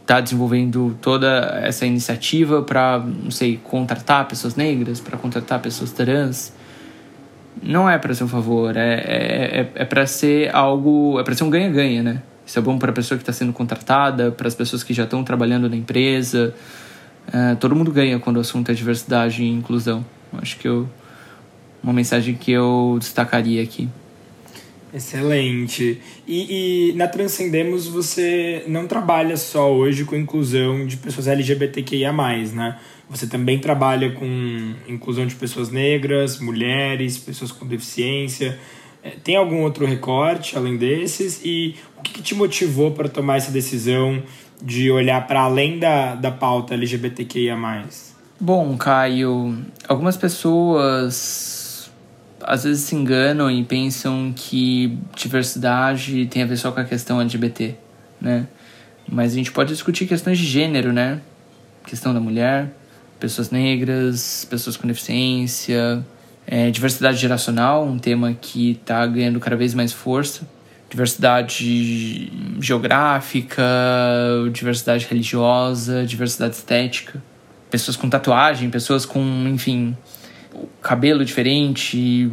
está 0.02 0.20
desenvolvendo 0.20 0.96
toda 1.00 1.60
essa 1.62 1.84
iniciativa 1.84 2.62
para, 2.62 2.98
não 2.98 3.30
sei, 3.30 3.58
contratar 3.62 4.26
pessoas 4.28 4.54
negras, 4.54 5.00
para 5.00 5.18
contratar 5.18 5.60
pessoas 5.60 5.92
trans? 5.92 6.52
Não 7.62 7.88
é 7.88 7.98
para 7.98 8.14
ser 8.14 8.24
um 8.24 8.28
favor, 8.28 8.76
é, 8.76 8.94
é, 8.94 9.60
é, 9.60 9.72
é 9.74 9.84
para 9.84 10.06
ser 10.06 10.54
algo, 10.54 11.18
é 11.20 11.22
para 11.22 11.34
ser 11.34 11.44
um 11.44 11.50
ganha-ganha, 11.50 12.02
né? 12.02 12.22
Isso 12.46 12.58
é 12.58 12.62
bom 12.62 12.78
para 12.78 12.90
a 12.90 12.94
pessoa 12.94 13.16
que 13.16 13.22
está 13.22 13.32
sendo 13.32 13.52
contratada, 13.52 14.30
para 14.30 14.46
as 14.46 14.54
pessoas 14.54 14.82
que 14.82 14.92
já 14.92 15.04
estão 15.04 15.24
trabalhando 15.24 15.68
na 15.68 15.76
empresa. 15.76 16.54
É, 17.32 17.54
todo 17.54 17.74
mundo 17.74 17.90
ganha 17.90 18.18
quando 18.18 18.36
o 18.36 18.40
assunto 18.40 18.70
é 18.70 18.74
diversidade 18.74 19.42
e 19.42 19.48
inclusão. 19.48 20.04
Acho 20.32 20.58
que 20.58 20.68
eu, 20.68 20.88
uma 21.82 21.92
mensagem 21.92 22.34
que 22.34 22.52
eu 22.52 22.96
destacaria 22.98 23.62
aqui. 23.62 23.88
Excelente. 24.92 26.00
E, 26.24 26.90
e, 26.90 26.92
na 26.92 27.08
Transcendemos 27.08 27.88
você 27.88 28.62
não 28.68 28.86
trabalha 28.86 29.36
só 29.36 29.72
hoje 29.72 30.04
com 30.04 30.14
inclusão 30.14 30.86
de 30.86 30.96
pessoas 30.96 31.26
LGBTQIA, 31.26 32.12
né? 32.12 32.78
Você 33.10 33.26
também 33.26 33.58
trabalha 33.58 34.12
com 34.12 34.74
inclusão 34.88 35.26
de 35.26 35.34
pessoas 35.34 35.70
negras, 35.70 36.38
mulheres, 36.38 37.18
pessoas 37.18 37.50
com 37.50 37.66
deficiência. 37.66 38.58
É, 39.04 39.10
tem 39.22 39.36
algum 39.36 39.62
outro 39.62 39.84
recorte 39.84 40.56
além 40.56 40.78
desses? 40.78 41.42
E 41.44 41.76
o 41.98 42.02
que, 42.02 42.14
que 42.14 42.22
te 42.22 42.34
motivou 42.34 42.92
para 42.92 43.06
tomar 43.06 43.36
essa 43.36 43.52
decisão 43.52 44.22
de 44.62 44.90
olhar 44.90 45.26
para 45.26 45.42
além 45.42 45.78
da, 45.78 46.14
da 46.14 46.30
pauta 46.30 46.72
LGBTQIA? 46.72 47.54
Bom, 48.40 48.74
Caio, 48.78 49.58
algumas 49.86 50.16
pessoas 50.16 51.90
às 52.42 52.64
vezes 52.64 52.84
se 52.84 52.94
enganam 52.94 53.50
e 53.50 53.62
pensam 53.62 54.32
que 54.34 54.98
diversidade 55.16 56.26
tem 56.26 56.42
a 56.42 56.46
ver 56.46 56.56
só 56.56 56.72
com 56.72 56.80
a 56.80 56.84
questão 56.84 57.20
LGBT, 57.20 57.74
né? 58.20 58.46
Mas 59.06 59.32
a 59.32 59.36
gente 59.36 59.52
pode 59.52 59.70
discutir 59.70 60.06
questões 60.06 60.38
de 60.38 60.46
gênero, 60.46 60.92
né? 60.92 61.20
Questão 61.86 62.14
da 62.14 62.20
mulher, 62.20 62.74
pessoas 63.20 63.50
negras, 63.50 64.46
pessoas 64.48 64.76
com 64.76 64.86
deficiência, 64.86 66.04
é, 66.46 66.70
diversidade 66.70 67.18
geracional, 67.18 67.86
um 67.86 67.98
tema 67.98 68.34
que 68.38 68.72
está 68.72 69.06
ganhando 69.06 69.40
cada 69.40 69.56
vez 69.56 69.74
mais 69.74 69.92
força, 69.92 70.46
diversidade 70.90 72.30
geográfica, 72.60 73.62
diversidade 74.52 75.06
religiosa, 75.06 76.04
diversidade 76.04 76.54
estética, 76.54 77.22
pessoas 77.70 77.96
com 77.96 78.08
tatuagem, 78.08 78.70
pessoas 78.70 79.04
com, 79.04 79.20
enfim, 79.48 79.96
cabelo 80.80 81.24
diferente, 81.24 82.30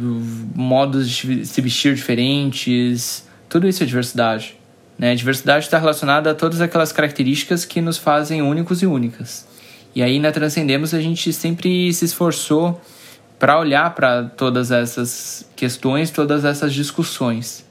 modos 0.54 1.08
de 1.08 1.44
se 1.46 1.60
vestir 1.60 1.94
diferentes, 1.94 3.26
tudo 3.48 3.66
isso 3.66 3.82
é 3.82 3.86
diversidade. 3.86 4.56
Né? 4.98 5.14
Diversidade 5.14 5.64
está 5.64 5.78
relacionada 5.78 6.30
a 6.30 6.34
todas 6.34 6.60
aquelas 6.60 6.92
características 6.92 7.64
que 7.64 7.80
nos 7.80 7.98
fazem 7.98 8.42
únicos 8.42 8.82
e 8.82 8.86
únicas. 8.86 9.46
E 9.94 10.02
aí 10.02 10.18
na 10.18 10.30
Transcendemos 10.30 10.94
a 10.94 11.00
gente 11.00 11.32
sempre 11.32 11.92
se 11.92 12.04
esforçou 12.04 12.80
para 13.42 13.58
olhar 13.58 13.92
para 13.92 14.22
todas 14.22 14.70
essas 14.70 15.44
questões, 15.56 16.12
todas 16.12 16.44
essas 16.44 16.72
discussões, 16.72 17.66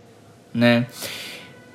né? 0.54 0.86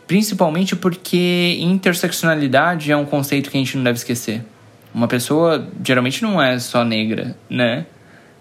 Principalmente 0.07 0.77
porque 0.77 1.57
interseccionalidade 1.63 2.93
é 2.93 2.97
um 2.97 3.07
conceito 3.07 3.51
que 3.51 3.57
a 3.57 3.61
gente 3.61 3.75
não 3.75 3.83
deve 3.83 3.97
esquecer. 3.97 4.45
Uma 4.93 5.09
pessoa 5.09 5.67
geralmente 5.83 6.23
não 6.23 6.43
é 6.43 6.59
só 6.59 6.85
negra, 6.85 7.35
né? 7.49 7.87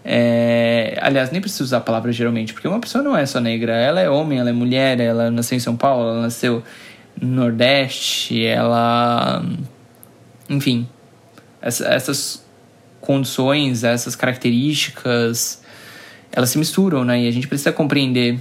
É, 0.04 1.00
aliás, 1.02 1.32
nem 1.32 1.40
preciso 1.40 1.64
usar 1.64 1.78
a 1.78 1.82
palavra 1.82 2.12
geralmente, 2.12 2.52
porque 2.52 2.68
uma 2.68 2.82
pessoa 2.82 3.02
não 3.02 3.16
é 3.16 3.26
só 3.26 3.40
negra, 3.40 3.78
ela 3.78 4.02
é 4.02 4.10
homem, 4.10 4.40
ela 4.40 4.50
é 4.50 4.54
mulher, 4.54 5.00
ela 5.00 5.32
nasceu 5.32 5.56
em 5.56 5.62
São 5.62 5.78
Paulo, 5.78 6.10
ela 6.10 6.22
nasceu 6.24 6.62
no 7.22 7.30
Nordeste, 7.30 8.46
ela. 8.46 9.42
Enfim, 10.50 10.86
essa, 11.62 11.88
essas 11.88 12.45
condições, 13.06 13.84
essas 13.84 14.16
características, 14.16 15.62
elas 16.32 16.50
se 16.50 16.58
misturam, 16.58 17.06
né? 17.06 17.24
E 17.24 17.28
a 17.28 17.32
gente 17.32 17.48
precisa 17.48 17.72
compreender 17.72 18.40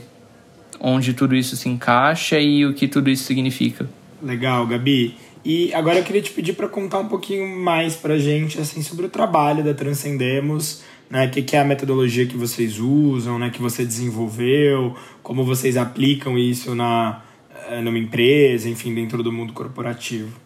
onde 0.81 1.15
tudo 1.15 1.35
isso 1.35 1.57
se 1.57 1.69
encaixa 1.69 2.39
e 2.39 2.67
o 2.67 2.75
que 2.75 2.89
tudo 2.89 3.09
isso 3.09 3.25
significa. 3.25 3.89
Legal, 4.23 4.67
Gabi. 4.67 5.15
E 5.45 5.73
agora 5.75 5.99
eu 5.99 6.05
queria 6.05 6.23
te 6.23 6.31
pedir 6.31 6.55
para 6.55 6.69
contar 6.69 6.99
um 6.99 7.09
pouquinho 7.09 7.47
mais 7.59 7.95
pra 7.95 8.19
gente 8.19 8.59
assim 8.59 8.83
sobre 8.83 9.07
o 9.07 9.09
trabalho 9.09 9.63
da 9.63 9.75
Transcendemos 9.75 10.83
né? 11.15 11.27
O 11.27 11.31
que, 11.31 11.43
que 11.43 11.57
é 11.57 11.61
a 11.61 11.65
metodologia 11.65 12.27
que 12.27 12.37
vocês 12.37 12.79
usam, 12.79 13.39
né? 13.39 13.51
Que 13.51 13.61
você 13.61 13.85
desenvolveu, 13.85 14.97
como 15.23 15.45
vocês 15.45 15.77
aplicam 15.77 16.39
isso 16.39 16.75
na, 16.75 17.23
eh, 17.69 17.81
numa 17.81 17.99
empresa, 17.99 18.69
enfim, 18.69 18.95
dentro 18.95 19.23
do 19.23 19.33
mundo 19.33 19.53
corporativo. 19.53 20.37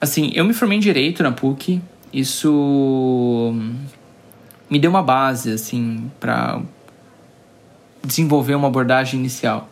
Assim, 0.00 0.30
eu 0.34 0.44
me 0.44 0.54
formei 0.54 0.78
em 0.78 0.80
Direito 0.80 1.22
na 1.22 1.32
PUC, 1.32 1.82
isso 2.12 3.54
me 4.68 4.78
deu 4.78 4.90
uma 4.90 5.02
base, 5.02 5.52
assim, 5.52 6.10
para 6.18 6.60
desenvolver 8.04 8.54
uma 8.54 8.68
abordagem 8.68 9.18
inicial. 9.18 9.68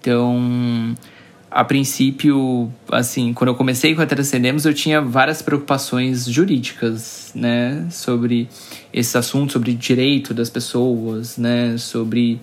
Então, 0.00 0.94
a 1.50 1.64
princípio, 1.64 2.70
assim, 2.90 3.32
quando 3.32 3.48
eu 3.48 3.54
comecei 3.54 3.94
com 3.94 4.02
a 4.02 4.06
Transcendemos, 4.06 4.64
eu 4.64 4.74
tinha 4.74 5.00
várias 5.00 5.42
preocupações 5.42 6.26
jurídicas, 6.26 7.32
né, 7.34 7.86
sobre 7.90 8.48
esse 8.92 9.16
assunto, 9.16 9.54
sobre 9.54 9.74
direito 9.74 10.34
das 10.34 10.50
pessoas, 10.50 11.36
né, 11.36 11.76
sobre, 11.78 12.40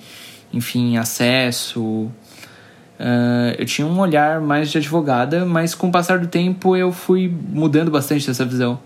enfim, 0.53 0.97
acesso. 0.97 1.81
Uh, 2.97 3.53
eu 3.57 3.65
tinha 3.65 3.85
um 3.85 3.99
olhar 3.99 4.39
mais 4.41 4.71
de 4.71 4.77
advogada, 4.77 5.45
mas 5.45 5.75
com 5.75 5.89
o 5.89 5.91
passar 5.91 6.19
do 6.19 6.27
tempo 6.27 6.75
eu 6.75 6.91
fui 6.91 7.31
mudando 7.49 7.91
bastante 7.91 8.25
dessa 8.25 8.45
visão. 8.45 8.79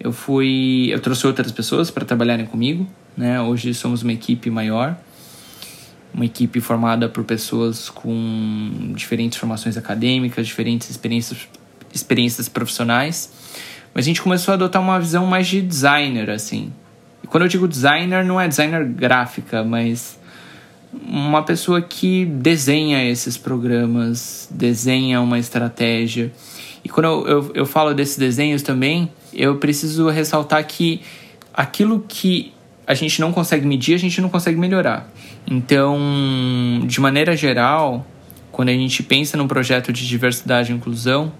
Eu 0.00 0.12
fui, 0.12 0.88
eu 0.92 1.00
trouxe 1.00 1.26
outras 1.26 1.50
pessoas 1.50 1.90
para 1.90 2.04
trabalharem 2.04 2.46
comigo, 2.46 2.88
né? 3.16 3.40
Hoje 3.40 3.74
somos 3.74 4.02
uma 4.02 4.12
equipe 4.12 4.50
maior 4.50 4.96
uma 6.12 6.24
equipe 6.24 6.60
formada 6.60 7.08
por 7.08 7.24
pessoas 7.24 7.88
com 7.88 8.92
diferentes 8.94 9.38
formações 9.38 9.76
acadêmicas, 9.76 10.46
diferentes 10.46 10.90
experiências, 10.90 11.48
experiências 11.92 12.48
profissionais. 12.48 13.32
Mas 13.94 14.04
a 14.04 14.06
gente 14.06 14.22
começou 14.22 14.52
a 14.52 14.54
adotar 14.54 14.80
uma 14.80 14.98
visão 14.98 15.26
mais 15.26 15.46
de 15.46 15.60
designer, 15.60 16.30
assim. 16.30 16.72
E 17.22 17.26
quando 17.26 17.44
eu 17.44 17.48
digo 17.48 17.66
designer, 17.68 18.24
não 18.24 18.40
é 18.40 18.48
designer 18.48 18.84
gráfica, 18.84 19.62
mas 19.62 20.18
uma 21.06 21.42
pessoa 21.42 21.80
que 21.80 22.24
desenha 22.24 23.08
esses 23.08 23.36
programas, 23.36 24.48
desenha 24.50 25.20
uma 25.20 25.38
estratégia. 25.38 26.32
E 26.84 26.88
quando 26.88 27.06
eu, 27.06 27.28
eu, 27.28 27.50
eu 27.54 27.66
falo 27.66 27.92
desses 27.92 28.16
desenhos 28.16 28.62
também, 28.62 29.10
eu 29.32 29.56
preciso 29.56 30.08
ressaltar 30.08 30.66
que 30.66 31.00
aquilo 31.52 32.04
que 32.06 32.52
a 32.86 32.94
gente 32.94 33.20
não 33.20 33.32
consegue 33.32 33.66
medir, 33.66 33.94
a 33.94 33.98
gente 33.98 34.20
não 34.20 34.28
consegue 34.28 34.58
melhorar. 34.58 35.10
Então, 35.46 35.98
de 36.84 37.00
maneira 37.00 37.36
geral, 37.36 38.06
quando 38.50 38.70
a 38.70 38.72
gente 38.72 39.02
pensa 39.02 39.36
num 39.36 39.46
projeto 39.46 39.92
de 39.92 40.06
diversidade 40.06 40.72
e 40.72 40.74
inclusão, 40.74 41.32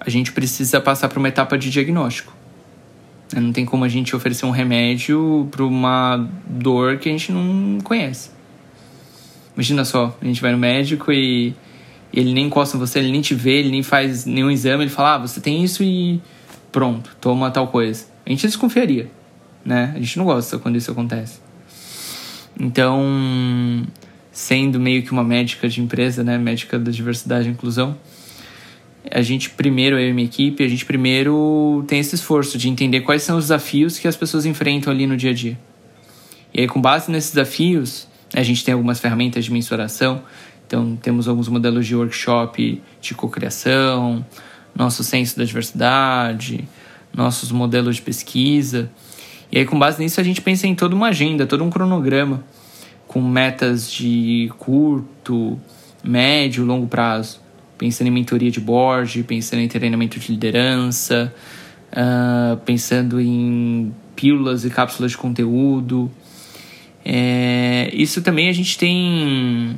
a 0.00 0.08
gente 0.10 0.32
precisa 0.32 0.80
passar 0.80 1.08
por 1.08 1.18
uma 1.18 1.28
etapa 1.28 1.56
de 1.56 1.70
diagnóstico. 1.70 2.34
Não 3.34 3.52
tem 3.52 3.64
como 3.64 3.84
a 3.84 3.88
gente 3.88 4.14
oferecer 4.14 4.44
um 4.44 4.50
remédio 4.50 5.48
para 5.50 5.64
uma 5.64 6.28
dor 6.46 6.98
que 6.98 7.08
a 7.08 7.12
gente 7.12 7.32
não 7.32 7.78
conhece. 7.80 8.30
Imagina 9.54 9.84
só, 9.84 10.16
a 10.20 10.24
gente 10.24 10.40
vai 10.40 10.52
no 10.52 10.58
médico 10.58 11.12
e 11.12 11.54
ele 12.12 12.32
nem 12.32 12.46
encosta 12.46 12.76
em 12.76 12.80
você, 12.80 12.98
ele 12.98 13.10
nem 13.10 13.20
te 13.20 13.34
vê, 13.34 13.58
ele 13.58 13.70
nem 13.70 13.82
faz 13.82 14.24
nenhum 14.26 14.50
exame, 14.50 14.84
ele 14.84 14.90
fala, 14.90 15.14
ah, 15.14 15.18
você 15.18 15.40
tem 15.40 15.62
isso 15.62 15.82
e 15.82 16.20
pronto, 16.72 17.14
toma 17.20 17.50
tal 17.50 17.68
coisa. 17.68 18.06
A 18.26 18.30
gente 18.30 18.46
desconfiaria, 18.46 19.08
né? 19.64 19.92
A 19.94 19.98
gente 20.00 20.18
não 20.18 20.24
gosta 20.24 20.58
quando 20.58 20.76
isso 20.76 20.90
acontece. 20.90 21.38
Então, 22.58 23.86
sendo 24.32 24.80
meio 24.80 25.02
que 25.02 25.12
uma 25.12 25.22
médica 25.22 25.68
de 25.68 25.80
empresa, 25.80 26.24
né, 26.24 26.38
médica 26.38 26.78
da 26.78 26.90
diversidade 26.90 27.48
e 27.48 27.52
inclusão, 27.52 27.96
a 29.10 29.20
gente 29.20 29.50
primeiro, 29.50 29.98
eu 29.98 30.08
e 30.08 30.12
minha 30.12 30.26
equipe, 30.26 30.64
a 30.64 30.68
gente 30.68 30.84
primeiro 30.84 31.84
tem 31.86 31.98
esse 31.98 32.14
esforço 32.14 32.56
de 32.56 32.68
entender 32.68 33.00
quais 33.00 33.22
são 33.22 33.36
os 33.36 33.44
desafios 33.44 33.98
que 33.98 34.08
as 34.08 34.16
pessoas 34.16 34.46
enfrentam 34.46 34.92
ali 34.92 35.06
no 35.06 35.16
dia 35.16 35.30
a 35.30 35.34
dia. 35.34 35.58
E 36.54 36.60
aí, 36.60 36.68
com 36.68 36.80
base 36.80 37.10
nesses 37.10 37.32
desafios, 37.32 38.06
a 38.34 38.42
gente 38.42 38.64
tem 38.64 38.72
algumas 38.72 39.00
ferramentas 39.00 39.44
de 39.44 39.52
mensuração, 39.52 40.22
então 40.66 40.96
temos 40.96 41.28
alguns 41.28 41.48
modelos 41.48 41.86
de 41.86 41.94
workshop 41.94 42.80
de 43.00 43.14
cocriação, 43.14 44.24
nosso 44.74 45.04
senso 45.04 45.36
da 45.36 45.44
diversidade, 45.44 46.68
nossos 47.14 47.52
modelos 47.52 47.96
de 47.96 48.02
pesquisa. 48.02 48.90
E 49.50 49.58
aí, 49.58 49.64
com 49.64 49.78
base 49.78 50.02
nisso, 50.02 50.20
a 50.20 50.24
gente 50.24 50.40
pensa 50.40 50.66
em 50.66 50.74
toda 50.74 50.94
uma 50.94 51.08
agenda, 51.08 51.46
todo 51.46 51.62
um 51.62 51.70
cronograma, 51.70 52.42
com 53.06 53.20
metas 53.20 53.90
de 53.90 54.50
curto, 54.58 55.60
médio, 56.02 56.64
longo 56.64 56.86
prazo 56.86 57.42
pensando 57.82 58.06
em 58.06 58.10
mentoria 58.12 58.48
de 58.48 58.60
board, 58.60 59.24
pensando 59.24 59.58
em 59.58 59.66
treinamento 59.66 60.16
de 60.16 60.30
liderança, 60.30 61.34
uh, 61.90 62.56
pensando 62.58 63.20
em 63.20 63.92
pílulas 64.14 64.64
e 64.64 64.70
cápsulas 64.70 65.10
de 65.10 65.18
conteúdo. 65.18 66.08
É, 67.04 67.90
isso 67.92 68.22
também 68.22 68.48
a 68.48 68.52
gente 68.52 68.78
tem 68.78 69.76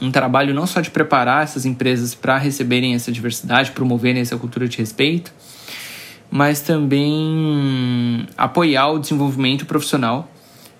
um 0.00 0.10
trabalho 0.10 0.54
não 0.54 0.66
só 0.66 0.80
de 0.80 0.90
preparar 0.90 1.42
essas 1.42 1.64
empresas 1.64 2.14
para 2.14 2.36
receberem 2.36 2.94
essa 2.94 3.10
diversidade, 3.10 3.70
promoverem 3.70 4.20
essa 4.20 4.36
cultura 4.36 4.68
de 4.68 4.76
respeito, 4.78 5.32
mas 6.30 6.60
também 6.60 8.26
apoiar 8.36 8.88
o 8.88 8.98
desenvolvimento 8.98 9.64
profissional 9.64 10.30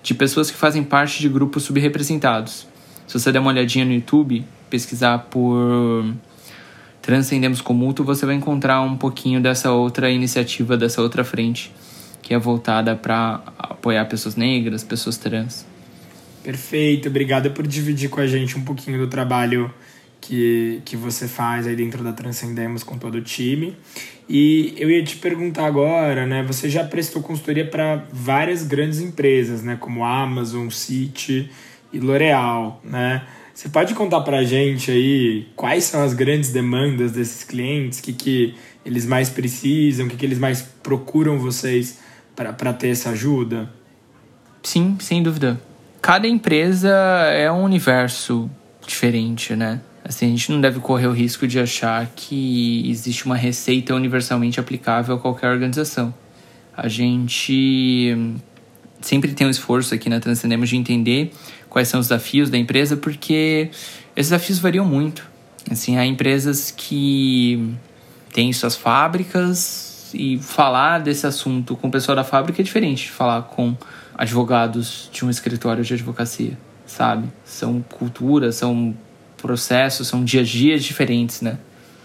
de 0.03 0.15
pessoas 0.15 0.51
que 0.51 0.57
fazem 0.57 0.85
parte 0.85 1.21
de 1.21 1.29
grupos 1.29 1.65
subrepresentados. 1.65 2.67
Se 3.07 3.19
você 3.19 3.33
der 3.33 3.39
uma 3.39 3.51
olhadinha 3.51 3.85
no 3.85 3.93
YouTube, 3.93 4.45
pesquisar 4.69 5.19
por 5.31 6.05
Transcendemos 7.01 7.61
com 7.61 7.73
Mútuo, 7.73 8.05
você 8.05 8.27
vai 8.27 8.35
encontrar 8.35 8.81
um 8.81 8.97
pouquinho 8.97 9.41
dessa 9.41 9.71
outra 9.71 10.11
iniciativa, 10.11 10.77
dessa 10.77 11.01
outra 11.01 11.23
frente, 11.23 11.73
que 12.21 12.35
é 12.35 12.39
voltada 12.39 12.97
para 12.97 13.41
apoiar 13.57 14.05
pessoas 14.07 14.35
negras, 14.35 14.83
pessoas 14.83 15.17
trans. 15.17 15.65
Perfeito, 16.47 17.09
obrigado 17.09 17.51
por 17.51 17.67
dividir 17.67 18.09
com 18.09 18.21
a 18.21 18.27
gente 18.29 18.57
um 18.57 18.63
pouquinho 18.63 18.99
do 18.99 19.09
trabalho 19.09 19.69
que, 20.21 20.81
que 20.85 20.97
você 20.97 21.27
faz 21.27 21.67
aí 21.67 21.75
dentro 21.75 22.05
da 22.05 22.13
Transcendemos 22.13 22.85
com 22.85 22.97
todo 22.97 23.17
o 23.17 23.21
time. 23.21 23.77
E 24.29 24.73
eu 24.77 24.89
ia 24.89 25.03
te 25.03 25.17
perguntar 25.17 25.67
agora, 25.67 26.25
né? 26.25 26.45
Você 26.45 26.71
já 26.71 26.85
prestou 26.85 27.21
consultoria 27.21 27.67
para 27.67 28.07
várias 28.13 28.63
grandes 28.63 29.01
empresas, 29.01 29.65
né? 29.65 29.77
Como 29.81 30.05
Amazon, 30.05 30.71
City 30.71 31.51
e 31.93 31.99
L'Oréal, 31.99 32.81
né? 32.85 33.27
Você 33.53 33.69
pode 33.69 33.93
contar 33.95 34.21
para 34.21 34.39
a 34.39 34.45
gente 34.45 34.89
aí 34.89 35.49
quais 35.57 35.83
são 35.83 36.05
as 36.05 36.15
grandes 36.15 36.53
demandas 36.53 37.11
desses 37.11 37.43
clientes, 37.43 37.99
o 37.99 38.03
que, 38.05 38.13
que 38.13 38.55
eles 38.85 39.05
mais 39.05 39.29
precisam, 39.29 40.07
o 40.07 40.09
que, 40.09 40.17
que 40.17 40.25
eles 40.25 40.39
mais 40.39 40.63
procuram 40.63 41.41
vocês 41.41 41.99
para 42.37 42.73
ter 42.73 42.91
essa 42.91 43.11
ajuda? 43.11 43.69
Sim, 44.63 44.97
sem 45.01 45.25
dúvida. 45.25 45.61
Cada 46.01 46.29
empresa 46.29 46.91
é 47.33 47.51
um 47.51 47.63
universo 47.63 48.49
diferente, 48.87 49.57
né? 49.57 49.81
Assim, 50.05 50.27
a 50.27 50.29
gente 50.29 50.53
não 50.53 50.61
deve 50.61 50.79
correr 50.79 51.09
o 51.09 51.13
risco 51.13 51.49
de 51.49 51.59
achar 51.59 52.07
que 52.15 52.89
existe 52.89 53.27
uma 53.27 53.37
receita 53.37 53.93
universalmente 53.95 54.61
aplicável 54.61 55.17
a 55.17 55.19
qualquer 55.19 55.51
organização. 55.51 56.15
A 56.77 56.87
gente 56.87 58.17
sempre 59.01 59.33
tem 59.33 59.47
um 59.47 59.51
esforço 59.51 59.95
aqui 59.95 60.09
na 60.09 60.21
Transcendemos 60.21 60.69
de 60.69 60.77
entender 60.77 61.33
quais 61.69 61.89
são 61.89 61.99
os 61.99 62.09
desafios 62.09 62.51
da 62.51 62.57
empresa, 62.57 62.97
porque 62.97 63.71
esses 64.15 64.31
desafios 64.31 64.59
variam 64.61 64.85
muito. 64.85 65.29
Assim, 65.69 65.99
há 65.99 66.07
empresas 66.07 66.71
que 66.71 67.75
têm 68.33 68.53
suas 68.53 68.77
fábricas 68.77 70.11
e 70.15 70.39
falar 70.39 71.01
desse 71.01 71.27
assunto 71.27 71.77
com 71.77 71.89
o 71.89 71.91
pessoal 71.91 72.15
da 72.15 72.23
fábrica 72.23 72.63
é 72.63 72.65
diferente 72.65 73.07
de 73.07 73.11
falar 73.11 73.43
com 73.43 73.77
advogados 74.17 75.11
de 75.13 75.25
um 75.25 75.31
escritório 75.31 75.85
de 75.85 75.95
advocacia, 75.95 76.59
sabe? 76.87 77.29
São 77.45 77.83
culturas, 77.83 78.57
são 78.57 78.95
processos, 79.37 80.09
são 80.09 80.25
dia 80.25 80.41
a 80.41 80.45
dias 80.45 80.83
diferentes, 80.83 81.43
né? 81.43 81.59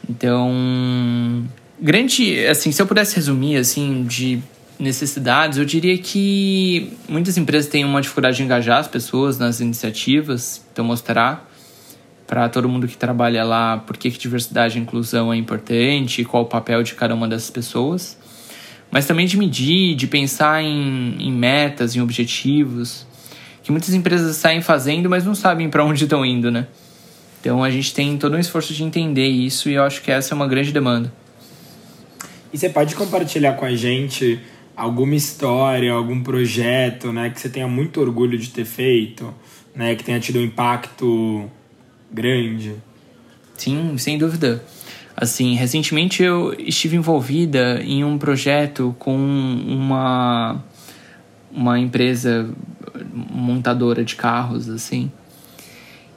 Então, 0.10 1.47
grande, 1.80 2.45
assim, 2.47 2.71
se 2.71 2.82
eu 2.82 2.88
pudesse 2.88 3.15
resumir 3.15 3.58
assim 3.58 4.04
de 4.04 4.41
necessidades, 4.78 5.58
eu 5.58 5.65
diria 5.65 5.97
que 5.97 6.91
muitas 7.08 7.38
empresas 7.38 7.69
têm 7.69 7.86
uma 7.86 8.02
dificuldade 8.02 8.38
de 8.38 8.43
engajar 8.43 8.80
as 8.80 8.88
pessoas 8.88 9.38
nas 9.38 9.60
iniciativas, 9.60 10.65
então 10.71 10.84
mostrar 10.84 11.47
para 12.26 12.50
todo 12.50 12.67
mundo 12.67 12.88
que 12.88 12.97
trabalha 12.97 13.43
lá 13.43 13.78
por 13.78 13.97
que, 13.97 14.10
que 14.10 14.17
diversidade 14.17 14.78
e 14.78 14.82
inclusão 14.82 15.32
é 15.32 15.38
importante, 15.38 16.24
qual 16.24 16.43
o 16.43 16.45
papel 16.45 16.82
de 16.82 16.95
cada 16.95 17.13
uma 17.13 17.28
dessas 17.28 17.50
pessoas, 17.50 18.17
mas 18.91 19.06
também 19.06 19.25
de 19.25 19.38
medir, 19.38 19.95
de 19.95 20.06
pensar 20.06 20.62
em, 20.62 21.15
em 21.19 21.32
metas, 21.32 21.95
em 21.95 22.01
objetivos, 22.01 23.08
que 23.63 23.71
muitas 23.71 23.93
empresas 23.93 24.36
saem 24.36 24.62
fazendo, 24.62 25.10
mas 25.10 25.23
não 25.23 25.34
sabem 25.34 25.69
para 25.69 25.84
onde 25.84 26.04
estão 26.04 26.25
indo, 26.25 26.51
né? 26.51 26.67
Então 27.39 27.63
a 27.63 27.71
gente 27.71 27.93
tem 27.93 28.17
todo 28.17 28.36
um 28.36 28.39
esforço 28.39 28.73
de 28.73 28.84
entender 28.84 29.27
isso 29.27 29.69
e 29.69 29.73
eu 29.73 29.84
acho 29.84 30.01
que 30.01 30.12
essa 30.12 30.34
é 30.34 30.36
uma 30.36 30.47
grande 30.47 30.71
demanda. 30.71 31.12
E 32.54 32.58
você 32.58 32.69
pode 32.69 32.93
compartilhar 32.95 33.54
com 33.54 33.65
a 33.65 33.73
gente 33.73 34.39
alguma 34.75 35.15
história, 35.15 35.91
algum 35.91 36.21
projeto, 36.21 37.12
né, 37.12 37.30
que 37.30 37.39
você 37.39 37.49
tenha 37.49 37.67
muito 37.67 38.01
orgulho 38.01 38.38
de 38.38 38.49
ter 38.49 38.65
feito, 38.65 39.34
né, 39.73 39.95
que 39.95 40.04
tenha 40.04 40.19
tido 40.19 40.39
um 40.39 40.43
impacto 40.43 41.49
grande? 42.12 42.75
Sim, 43.58 43.97
sem 43.97 44.17
dúvida. 44.17 44.63
Assim, 45.21 45.53
recentemente 45.53 46.23
eu 46.23 46.51
estive 46.57 46.95
envolvida 46.95 47.79
em 47.84 48.03
um 48.03 48.17
projeto 48.17 48.95
com 48.97 49.15
uma 49.15 50.60
uma 51.51 51.77
empresa 51.77 52.49
montadora 53.31 54.03
de 54.03 54.15
carros, 54.15 54.67
assim. 54.67 55.12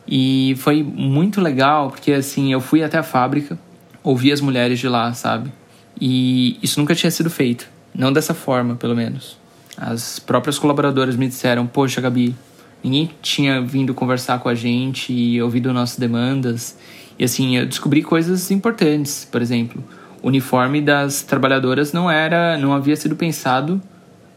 E 0.09 0.55
foi 0.57 0.83
muito 0.83 1.39
legal, 1.43 1.91
porque 1.91 2.13
assim, 2.13 2.51
eu 2.51 2.63
fui 2.63 2.83
até 2.83 2.97
a 2.97 3.03
fábrica, 3.03 3.59
ouvi 4.03 4.33
as 4.33 4.41
mulheres 4.41 4.79
de 4.79 4.89
lá, 4.89 5.13
sabe? 5.13 5.53
E 6.01 6.59
isso 6.63 6.81
nunca 6.81 6.95
tinha 6.95 7.11
sido 7.11 7.29
feito. 7.29 7.69
Não 7.95 8.11
dessa 8.11 8.33
forma, 8.33 8.75
pelo 8.75 8.97
menos. 8.97 9.37
As 9.77 10.19
próprias 10.19 10.59
colaboradoras 10.59 11.15
me 11.15 11.29
disseram: 11.29 11.67
Poxa, 11.67 12.01
Gabi, 12.01 12.35
ninguém 12.83 13.11
tinha 13.21 13.61
vindo 13.61 13.93
conversar 13.93 14.39
com 14.39 14.49
a 14.49 14.55
gente 14.55 15.13
e 15.13 15.43
ouvido 15.43 15.75
nossas 15.75 15.99
demandas. 15.99 16.79
E 17.19 17.25
assim, 17.25 17.57
eu 17.57 17.67
descobri 17.67 18.03
coisas 18.03 18.51
importantes. 18.51 19.27
Por 19.31 19.41
exemplo, 19.41 19.83
o 20.23 20.29
uniforme 20.29 20.81
das 20.81 21.23
trabalhadoras 21.23 21.93
não 21.93 22.11
era, 22.11 22.59
não 22.59 22.73
havia 22.73 22.97
sido 22.97 23.17
pensado 23.17 23.81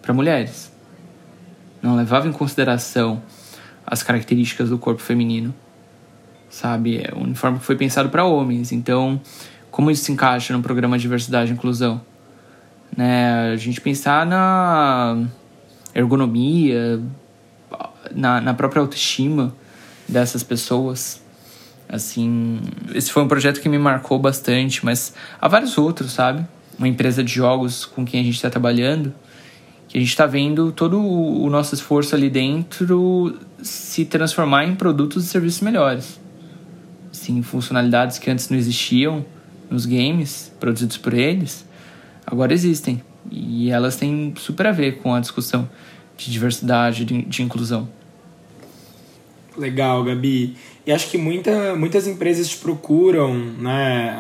para 0.02 0.14
mulheres. 0.14 0.72
Não 1.82 1.96
levava 1.96 2.28
em 2.28 2.32
consideração 2.32 3.22
as 3.86 4.04
características 4.04 4.70
do 4.70 4.78
corpo 4.78 5.02
feminino. 5.02 5.54
Sabe, 6.50 6.98
é 6.98 7.14
um 7.16 7.24
uniforme 7.24 7.60
que 7.60 7.66
foi 7.66 7.76
pensado 7.76 8.10
para 8.10 8.24
homens. 8.24 8.72
Então, 8.72 9.20
como 9.70 9.92
isso 9.92 10.06
se 10.06 10.12
encaixa 10.12 10.54
no 10.54 10.62
programa 10.62 10.98
de 10.98 11.02
diversidade 11.02 11.52
e 11.52 11.54
inclusão? 11.54 12.02
né? 12.96 13.52
A 13.54 13.56
gente 13.56 13.80
pensar 13.80 14.26
na 14.26 15.24
ergonomia, 15.94 17.00
na, 18.14 18.42
na 18.42 18.54
própria 18.54 18.82
autoestima 18.82 19.54
dessas 20.08 20.44
pessoas. 20.44 21.22
Assim, 21.90 22.60
esse 22.94 23.12
foi 23.12 23.24
um 23.24 23.28
projeto 23.28 23.62
que 23.62 23.70
me 23.70 23.78
marcou 23.78 24.20
bastante, 24.20 24.84
mas 24.84 25.14
há 25.40 25.48
vários 25.48 25.78
outros, 25.78 26.12
sabe? 26.12 26.46
Uma 26.78 26.88
empresa 26.88 27.24
de 27.24 27.34
jogos 27.34 27.86
com 27.86 28.06
quem 28.06 28.20
a 28.20 28.24
gente 28.24 28.36
está 28.36 28.50
trabalhando 28.50 29.14
que 29.88 29.98
a 29.98 30.02
gente 30.02 30.10
está 30.10 30.26
vendo 30.26 30.72
todo 30.72 31.02
o 31.02 31.50
nosso 31.50 31.74
esforço 31.74 32.14
ali 32.14 32.30
dentro 32.30 33.38
se 33.62 34.06
transformar 34.06 34.66
em 34.66 34.76
produtos 34.76 35.26
e 35.26 35.28
serviços 35.28 35.62
melhores. 35.62 36.20
Sim, 37.12 37.42
funcionalidades 37.42 38.20
que 38.20 38.30
antes 38.30 38.50
não 38.50 38.58
existiam 38.58 39.26
nos 39.70 39.86
games 39.86 40.54
produzidos 40.60 40.98
por 40.98 41.14
eles, 41.14 41.66
agora 42.26 42.54
existem. 42.54 43.02
E 43.32 43.70
elas 43.70 43.96
têm 43.96 44.34
super 44.38 44.68
a 44.68 44.72
ver 44.72 45.00
com 45.00 45.14
a 45.14 45.20
discussão 45.20 45.70
de 46.18 46.32
diversidade, 46.32 47.06
de, 47.06 47.24
de 47.24 47.44
inclusão. 47.44 47.88
Legal, 49.58 50.04
Gabi. 50.04 50.56
E 50.86 50.92
acho 50.92 51.10
que 51.10 51.18
muita, 51.18 51.76
muitas 51.76 52.08
empresas 52.08 52.54
procuram, 52.54 53.34
né, 53.34 54.16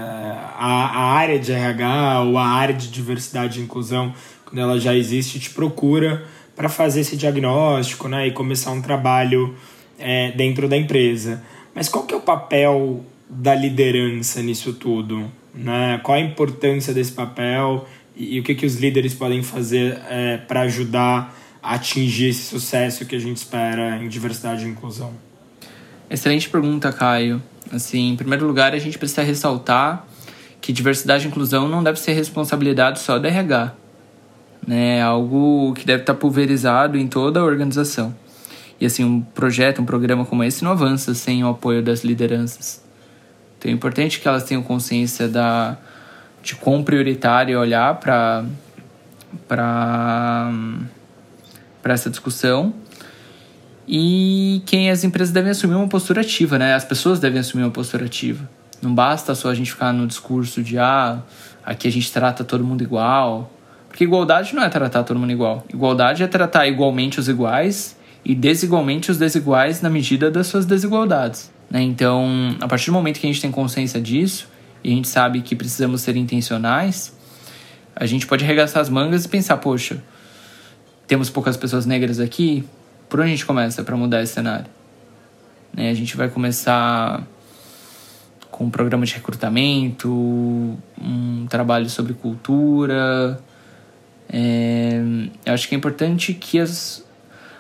a, 0.58 0.90
a 0.94 1.04
área 1.14 1.40
de 1.40 1.52
RH 1.52 2.24
ou 2.24 2.38
a 2.38 2.46
área 2.46 2.76
de 2.76 2.90
diversidade 2.90 3.60
e 3.60 3.64
inclusão, 3.64 4.14
quando 4.44 4.60
ela 4.60 4.80
já 4.80 4.96
existe, 4.96 5.40
te 5.40 5.50
procura 5.52 6.26
para 6.56 6.68
fazer 6.68 7.02
esse 7.02 7.16
diagnóstico, 7.16 8.08
né, 8.08 8.28
e 8.28 8.32
começar 8.32 8.72
um 8.72 8.82
trabalho 8.82 9.56
é, 10.00 10.32
dentro 10.32 10.68
da 10.68 10.76
empresa. 10.76 11.44
Mas 11.74 11.88
qual 11.88 12.06
que 12.06 12.14
é 12.14 12.18
o 12.18 12.22
papel 12.22 13.06
da 13.30 13.54
liderança 13.54 14.42
nisso 14.42 14.74
tudo? 14.74 15.32
Né? 15.54 16.00
Qual 16.04 16.18
a 16.18 16.22
importância 16.22 16.94
desse 16.94 17.12
papel 17.12 17.88
e, 18.16 18.36
e 18.36 18.40
o 18.40 18.44
que, 18.44 18.56
que 18.56 18.66
os 18.66 18.76
líderes 18.76 19.14
podem 19.14 19.44
fazer 19.44 20.00
é, 20.10 20.38
para 20.38 20.62
ajudar 20.62 21.38
a 21.62 21.76
atingir 21.76 22.30
esse 22.30 22.44
sucesso 22.44 23.06
que 23.06 23.16
a 23.16 23.20
gente 23.20 23.38
espera 23.38 23.98
em 23.98 24.08
diversidade 24.08 24.66
e 24.66 24.70
inclusão? 24.70 25.27
Excelente 26.10 26.50
pergunta, 26.50 26.92
Caio. 26.92 27.42
Assim, 27.72 28.12
em 28.12 28.16
primeiro 28.16 28.48
lugar, 28.48 28.74
a 28.74 28.80
gente 28.80 28.98
precisa 28.98 29.24
ressaltar 29.24 30.06
que 30.62 30.72
diversidade 30.72 31.26
e 31.26 31.28
inclusão 31.28 31.68
não 31.68 31.84
deve 31.84 32.00
ser 32.00 32.14
responsabilidade 32.14 33.00
só 33.00 33.20
da 33.20 33.28
RH. 33.28 33.74
Né? 34.66 34.98
É 34.98 35.02
algo 35.02 35.74
que 35.74 35.86
deve 35.86 36.04
estar 36.04 36.14
pulverizado 36.14 36.98
em 36.98 37.08
toda 37.08 37.40
a 37.40 37.44
organização. 37.44 38.16
E 38.80 38.86
assim, 38.86 39.04
um 39.04 39.22
projeto, 39.22 39.82
um 39.82 39.86
programa 39.86 40.26
como 40.26 40.44
esse 40.44 40.64
não 40.64 40.72
avança 40.72 41.14
sem 41.14 41.44
o 41.44 41.50
apoio 41.50 41.84
das 41.84 42.04
lideranças. 42.04 42.84
Então 43.58 43.72
é 43.72 43.74
importante 43.74 44.20
que 44.20 44.28
elas 44.28 44.44
tenham 44.44 44.62
consciência 44.64 45.28
da, 45.28 45.78
de 46.44 46.56
quão 46.56 46.84
prioritário 46.84 47.56
é 47.56 47.60
olhar 47.60 47.96
para 47.96 48.46
para 49.46 50.54
essa 51.86 52.10
discussão 52.10 52.74
e 53.88 54.62
quem 54.66 54.90
as 54.90 55.04
empresas 55.04 55.34
devem 55.34 55.52
assumir 55.52 55.76
uma 55.76 55.88
postura 55.88 56.22
ativa, 56.22 56.60
né? 56.60 56.74
As 56.74 56.84
pessoas 56.84 57.20
devem 57.20 57.40
assumir 57.40 57.64
uma 57.64 57.72
postura 57.72 58.06
ativa. 58.06 58.48
Não 58.82 58.94
basta 58.94 59.34
só 59.34 59.50
a 59.50 59.56
gente 59.56 59.72
ficar 59.72 59.94
no 59.94 60.06
discurso 60.06 60.62
de 60.62 60.78
ah, 60.78 61.22
aqui 61.66 61.88
a 61.88 61.92
gente 61.92 62.12
trata 62.12 62.44
todo 62.44 62.64
mundo 62.64 62.84
igual. 62.84 63.52
Porque 63.88 64.04
igualdade 64.04 64.54
não 64.54 64.62
é 64.62 64.70
tratar 64.70 65.04
todo 65.04 65.18
mundo 65.18 65.32
igual. 65.32 65.66
Igualdade 65.74 66.22
é 66.22 66.28
tratar 66.28 66.68
igualmente 66.68 67.20
os 67.20 67.30
iguais 67.30 67.96
e 68.26 68.36
desigualmente 68.36 69.10
os 69.10 69.18
desiguais 69.18 69.82
na 69.82 69.90
medida 69.90 70.30
das 70.30 70.48
suas 70.48 70.66
desigualdades. 70.66 71.50
Né? 71.70 71.82
Então, 71.82 72.56
a 72.60 72.68
partir 72.68 72.88
do 72.88 72.94
momento 72.94 73.20
que 73.20 73.26
a 73.26 73.30
gente 73.30 73.42
tem 73.42 73.52
consciência 73.52 74.02
disso 74.02 74.50
e 74.84 74.92
a 74.92 74.96
gente 74.96 75.08
sabe 75.08 75.42
que 75.42 75.56
precisamos 75.56 76.02
ser 76.02 76.18
intencionais, 76.18 77.18
a 77.96 78.06
gente 78.06 78.28
pode 78.28 78.44
arregaçar 78.44 78.82
as 78.82 78.90
mangas 78.90 79.24
e 79.24 79.30
pensar: 79.30 79.58
poxa, 79.58 80.04
temos 81.08 81.30
poucas 81.30 81.56
pessoas 81.56 81.86
negras 81.86 82.20
aqui, 82.20 82.66
por 83.10 83.20
onde 83.20 83.30
a 83.30 83.32
gente 83.32 83.46
começa 83.46 83.84
para 83.84 83.96
mudar 83.96 84.22
esse 84.22 84.34
cenário? 84.34 84.66
Né? 85.74 85.90
A 85.90 85.94
gente 85.94 86.16
vai 86.18 86.30
começar 86.30 87.26
com 88.52 88.66
um 88.66 88.70
programa 88.70 89.06
de 89.06 89.14
recrutamento, 89.14 90.10
um 91.02 91.46
trabalho 91.50 91.90
sobre 91.90 92.14
cultura. 92.14 93.40
É, 94.30 95.02
eu 95.46 95.54
acho 95.54 95.68
que 95.68 95.76
é 95.76 95.78
importante 95.78 96.34
que 96.34 96.60
as, 96.60 97.06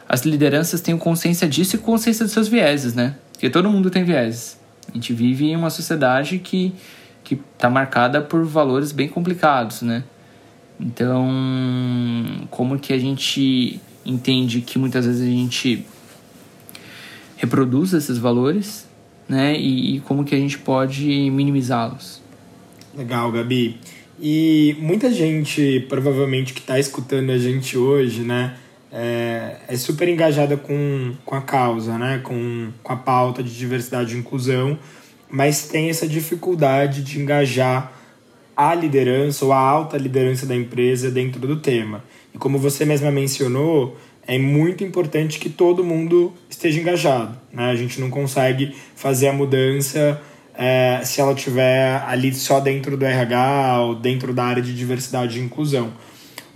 as 0.07 0.21
lideranças 0.21 0.81
tenham 0.81 0.97
consciência 0.97 1.47
disso 1.47 1.75
e 1.75 1.79
consciência 1.79 2.25
dos 2.25 2.33
seus 2.33 2.47
vieses, 2.47 2.93
né? 2.93 3.15
Porque 3.31 3.49
todo 3.49 3.69
mundo 3.69 3.89
tem 3.89 4.03
vieses. 4.03 4.59
A 4.89 4.93
gente 4.93 5.13
vive 5.13 5.45
em 5.45 5.55
uma 5.55 5.69
sociedade 5.69 6.39
que 6.39 6.73
que 7.27 7.35
está 7.35 7.69
marcada 7.69 8.21
por 8.21 8.45
valores 8.45 8.93
bem 8.93 9.09
complicados, 9.09 9.81
né? 9.81 10.01
Então, 10.79 11.27
como 12.49 12.79
que 12.79 12.93
a 12.93 12.97
gente 12.97 13.81
entende 14.07 14.61
que 14.61 14.79
muitas 14.79 15.05
vezes 15.05 15.21
a 15.21 15.31
gente 15.31 15.85
reproduz 17.35 17.93
esses 17.93 18.17
valores, 18.17 18.87
né? 19.27 19.57
E, 19.57 19.97
e 19.97 19.99
como 20.01 20.23
que 20.23 20.33
a 20.33 20.37
gente 20.37 20.57
pode 20.57 21.29
minimizá-los. 21.29 22.21
Legal, 22.95 23.31
Gabi. 23.31 23.77
E 24.19 24.75
muita 24.79 25.11
gente, 25.11 25.85
provavelmente, 25.87 26.53
que 26.53 26.61
está 26.61 26.79
escutando 26.79 27.31
a 27.31 27.37
gente 27.37 27.77
hoje, 27.77 28.21
né? 28.21 28.55
É, 28.91 29.57
é, 29.67 29.75
super 29.75 30.07
engajada 30.07 30.55
com, 30.55 31.13
com 31.25 31.35
a 31.35 31.41
causa, 31.41 31.97
né? 31.97 32.19
Com, 32.23 32.69
com 32.81 32.93
a 32.93 32.95
pauta 32.95 33.43
de 33.43 33.55
diversidade 33.55 34.15
e 34.15 34.17
inclusão, 34.17 34.79
mas 35.29 35.67
tem 35.67 35.89
essa 35.89 36.07
dificuldade 36.07 37.03
de 37.03 37.19
engajar 37.19 37.93
a 38.57 38.73
liderança 38.73 39.45
ou 39.45 39.53
a 39.53 39.57
alta 39.57 39.97
liderança 39.97 40.47
da 40.47 40.55
empresa 40.55 41.11
dentro 41.11 41.39
do 41.39 41.57
tema. 41.57 42.03
E 42.33 42.39
como 42.39 42.57
você 42.57 42.83
mesma 42.85 43.11
mencionou, 43.11 43.95
é 44.25 44.39
muito 44.39 44.83
importante 44.83 45.37
que 45.37 45.47
todo 45.47 45.83
mundo 45.83 46.33
esteja 46.49 46.79
engajado. 46.79 47.37
Né? 47.53 47.69
A 47.69 47.75
gente 47.75 48.01
não 48.01 48.09
consegue 48.09 48.75
fazer 48.95 49.27
a 49.27 49.33
mudança 49.33 50.19
é, 50.55 51.01
se 51.03 51.21
ela 51.21 51.33
estiver 51.33 52.01
ali 52.07 52.33
só 52.33 52.59
dentro 52.59 52.97
do 52.97 53.05
RH 53.05 53.81
ou 53.81 53.95
dentro 53.95 54.33
da 54.33 54.43
área 54.43 54.63
de 54.63 54.75
diversidade 54.75 55.39
e 55.39 55.43
inclusão. 55.43 55.93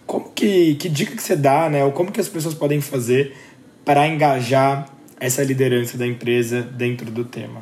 Como 0.07 0.31
que, 0.31 0.73
que 0.75 0.89
dica 0.89 1.15
que 1.15 1.21
você 1.21 1.35
dá, 1.35 1.69
né? 1.69 1.85
Ou 1.85 1.91
como 1.91 2.11
que 2.11 2.19
as 2.19 2.27
pessoas 2.27 2.55
podem 2.55 2.81
fazer 2.81 3.37
para 3.85 4.07
engajar 4.07 4.89
essa 5.19 5.43
liderança 5.43 5.99
da 5.99 6.07
empresa 6.07 6.63
dentro 6.63 7.11
do 7.11 7.23
tema? 7.23 7.61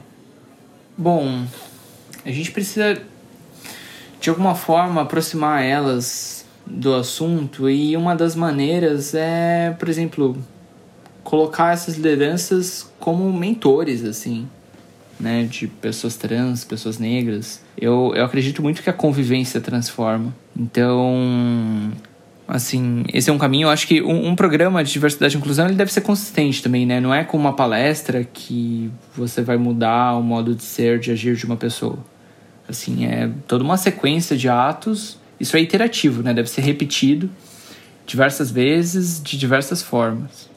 Bom, 0.97 1.45
a 2.25 2.31
gente 2.31 2.51
precisa 2.51 2.99
de 4.19 4.29
alguma 4.29 4.55
forma 4.55 5.01
aproximar 5.01 5.63
elas 5.63 6.45
do 6.65 6.93
assunto 6.93 7.69
e 7.69 7.97
uma 7.97 8.15
das 8.15 8.35
maneiras 8.35 9.13
é, 9.15 9.75
por 9.79 9.89
exemplo, 9.89 10.37
colocar 11.23 11.73
essas 11.73 11.95
lideranças 11.95 12.91
como 12.99 13.31
mentores, 13.31 14.03
assim, 14.03 14.47
né, 15.19 15.43
de 15.43 15.67
pessoas 15.67 16.15
trans, 16.15 16.63
pessoas 16.63 16.99
negras. 16.99 17.61
Eu, 17.77 18.13
eu 18.15 18.23
acredito 18.23 18.61
muito 18.61 18.83
que 18.83 18.89
a 18.89 18.93
convivência 18.93 19.59
transforma. 19.59 20.33
Então, 20.57 21.91
assim, 22.47 23.03
esse 23.13 23.29
é 23.29 23.33
um 23.33 23.37
caminho. 23.37 23.67
Eu 23.67 23.69
acho 23.69 23.87
que 23.87 24.01
um, 24.01 24.29
um, 24.29 24.35
programa 24.35 24.83
de 24.83 24.91
diversidade 24.91 25.35
e 25.35 25.37
inclusão 25.37 25.65
ele 25.65 25.75
deve 25.75 25.91
ser 25.91 26.01
consistente 26.01 26.61
também, 26.61 26.85
né? 26.85 26.99
Não 26.99 27.13
é 27.13 27.23
como 27.23 27.43
uma 27.43 27.55
palestra 27.55 28.23
que 28.23 28.91
você 29.15 29.41
vai 29.41 29.57
mudar 29.57 30.15
o 30.15 30.23
modo 30.23 30.55
de 30.55 30.63
ser, 30.63 30.99
de 30.99 31.11
agir 31.11 31.35
de 31.35 31.45
uma 31.45 31.57
pessoa. 31.57 31.99
Assim, 32.69 33.05
é 33.05 33.29
toda 33.47 33.63
uma 33.63 33.77
sequência 33.77 34.37
de 34.37 34.47
atos 34.47 35.19
isso 35.39 35.55
é 35.55 35.61
iterativo, 35.61 36.21
né? 36.21 36.33
Deve 36.33 36.49
ser 36.49 36.61
repetido 36.61 37.29
diversas 38.05 38.51
vezes, 38.51 39.21
de 39.23 39.37
diversas 39.37 39.81
formas. 39.81 40.49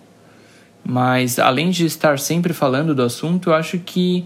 Mas 0.85 1.39
além 1.39 1.71
de 1.71 1.87
estar 1.87 2.19
sempre 2.19 2.53
falando 2.53 2.95
do 2.95 3.03
assunto, 3.03 3.51
eu 3.51 3.55
acho 3.55 3.79
que 3.79 4.25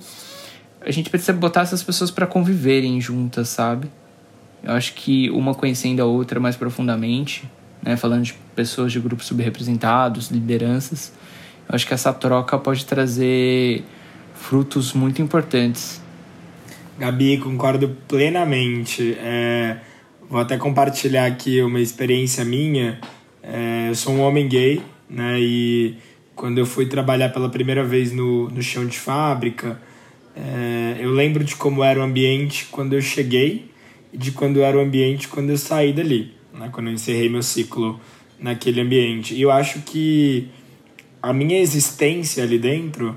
a 0.80 0.90
gente 0.90 1.10
precisa 1.10 1.32
botar 1.34 1.62
essas 1.62 1.82
pessoas 1.82 2.10
para 2.10 2.26
conviverem 2.26 2.98
juntas, 3.00 3.48
sabe? 3.50 3.90
Eu 4.62 4.72
acho 4.72 4.94
que 4.94 5.28
uma 5.30 5.54
conhecendo 5.54 6.00
a 6.00 6.06
outra 6.06 6.40
mais 6.40 6.56
profundamente, 6.56 7.48
né? 7.82 7.96
Falando 7.96 8.22
de 8.22 8.34
pessoas 8.54 8.90
de 8.90 8.98
grupos 8.98 9.26
subrepresentados, 9.26 10.30
lideranças, 10.30 11.12
eu 11.68 11.74
acho 11.74 11.86
que 11.86 11.92
essa 11.92 12.12
troca 12.14 12.56
pode 12.56 12.86
trazer 12.86 13.84
frutos 14.32 14.94
muito 14.94 15.20
importantes. 15.20 16.00
Gabi, 16.98 17.38
concordo 17.38 17.96
plenamente. 18.08 19.16
É 19.20 19.78
Vou 20.28 20.40
até 20.40 20.56
compartilhar 20.56 21.26
aqui 21.26 21.62
uma 21.62 21.80
experiência 21.80 22.44
minha. 22.44 22.98
É, 23.40 23.86
eu 23.88 23.94
sou 23.94 24.12
um 24.12 24.20
homem 24.20 24.48
gay, 24.48 24.82
né? 25.08 25.38
E 25.38 25.98
quando 26.34 26.58
eu 26.58 26.66
fui 26.66 26.86
trabalhar 26.86 27.28
pela 27.28 27.48
primeira 27.48 27.84
vez 27.84 28.10
no, 28.10 28.50
no 28.50 28.60
chão 28.60 28.84
de 28.84 28.98
fábrica, 28.98 29.80
é, 30.34 30.96
eu 30.98 31.12
lembro 31.12 31.44
de 31.44 31.54
como 31.54 31.84
era 31.84 32.00
o 32.00 32.02
ambiente 32.02 32.66
quando 32.72 32.94
eu 32.94 33.00
cheguei 33.00 33.70
e 34.12 34.18
de 34.18 34.32
quando 34.32 34.60
era 34.62 34.76
o 34.76 34.80
ambiente 34.80 35.28
quando 35.28 35.50
eu 35.50 35.56
saí 35.56 35.92
dali, 35.92 36.32
né? 36.52 36.70
Quando 36.72 36.88
eu 36.88 36.94
encerrei 36.94 37.28
meu 37.28 37.42
ciclo 37.42 38.00
naquele 38.36 38.80
ambiente. 38.80 39.32
E 39.32 39.42
eu 39.42 39.52
acho 39.52 39.82
que 39.82 40.48
a 41.22 41.32
minha 41.32 41.60
existência 41.60 42.42
ali 42.42 42.58
dentro, 42.58 43.16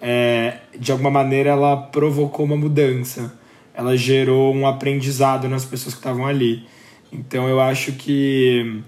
é, 0.00 0.58
de 0.78 0.92
alguma 0.92 1.10
maneira, 1.10 1.50
ela 1.50 1.76
provocou 1.76 2.44
uma 2.46 2.56
mudança 2.56 3.38
ela 3.80 3.96
gerou 3.96 4.54
um 4.54 4.66
aprendizado 4.66 5.48
nas 5.48 5.64
pessoas 5.64 5.94
que 5.94 6.00
estavam 6.00 6.26
ali. 6.26 6.66
Então 7.10 7.48
eu 7.48 7.60
acho 7.60 7.92
que 7.92 8.82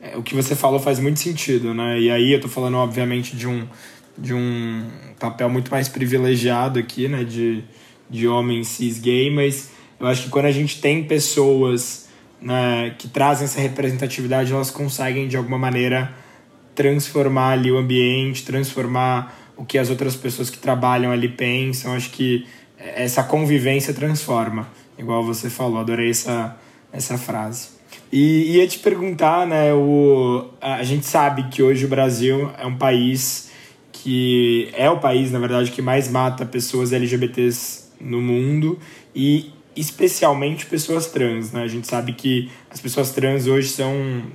é, 0.00 0.16
o 0.16 0.22
que 0.22 0.34
você 0.34 0.56
falou 0.56 0.80
faz 0.80 0.98
muito 0.98 1.20
sentido, 1.20 1.74
né? 1.74 2.00
E 2.00 2.10
aí 2.10 2.32
eu 2.32 2.40
tô 2.40 2.48
falando, 2.48 2.76
obviamente, 2.78 3.36
de 3.36 3.46
um, 3.46 3.66
de 4.16 4.32
um 4.32 4.86
papel 5.20 5.50
muito 5.50 5.70
mais 5.70 5.88
privilegiado 5.88 6.78
aqui, 6.78 7.08
né? 7.08 7.24
De, 7.24 7.62
de 8.08 8.26
homem 8.26 8.64
cis 8.64 8.98
gay, 8.98 9.30
mas 9.30 9.70
eu 10.00 10.06
acho 10.06 10.24
que 10.24 10.30
quando 10.30 10.46
a 10.46 10.52
gente 10.52 10.80
tem 10.80 11.04
pessoas 11.04 12.08
né, 12.40 12.94
que 12.98 13.06
trazem 13.06 13.44
essa 13.44 13.60
representatividade, 13.60 14.50
elas 14.50 14.70
conseguem 14.70 15.28
de 15.28 15.36
alguma 15.36 15.58
maneira 15.58 16.14
transformar 16.74 17.50
ali 17.50 17.70
o 17.70 17.76
ambiente, 17.76 18.44
transformar 18.44 19.47
o 19.58 19.64
que 19.64 19.76
as 19.76 19.90
outras 19.90 20.16
pessoas 20.16 20.48
que 20.48 20.56
trabalham 20.56 21.10
ali 21.10 21.28
pensam. 21.28 21.92
Acho 21.92 22.10
que 22.10 22.46
essa 22.78 23.22
convivência 23.24 23.92
transforma, 23.92 24.68
igual 24.96 25.22
você 25.22 25.50
falou, 25.50 25.80
adorei 25.80 26.10
essa, 26.10 26.56
essa 26.92 27.18
frase. 27.18 27.70
E 28.10 28.56
ia 28.56 28.66
te 28.66 28.78
perguntar, 28.78 29.46
né, 29.46 29.74
o, 29.74 30.48
a 30.60 30.82
gente 30.84 31.04
sabe 31.04 31.48
que 31.50 31.62
hoje 31.62 31.84
o 31.84 31.88
Brasil 31.88 32.50
é 32.56 32.64
um 32.64 32.76
país 32.76 33.50
que 33.92 34.70
é 34.74 34.88
o 34.88 34.98
país, 34.98 35.32
na 35.32 35.40
verdade, 35.40 35.72
que 35.72 35.82
mais 35.82 36.08
mata 36.08 36.46
pessoas 36.46 36.92
LGBTs 36.92 37.88
no 38.00 38.22
mundo 38.22 38.78
e 39.14 39.52
especialmente 39.74 40.66
pessoas 40.66 41.06
trans, 41.06 41.52
né? 41.52 41.62
A 41.62 41.68
gente 41.68 41.86
sabe 41.86 42.12
que 42.12 42.50
as 42.70 42.80
pessoas 42.80 43.10
trans 43.10 43.46
hoje 43.46 43.68
são, 43.68 43.92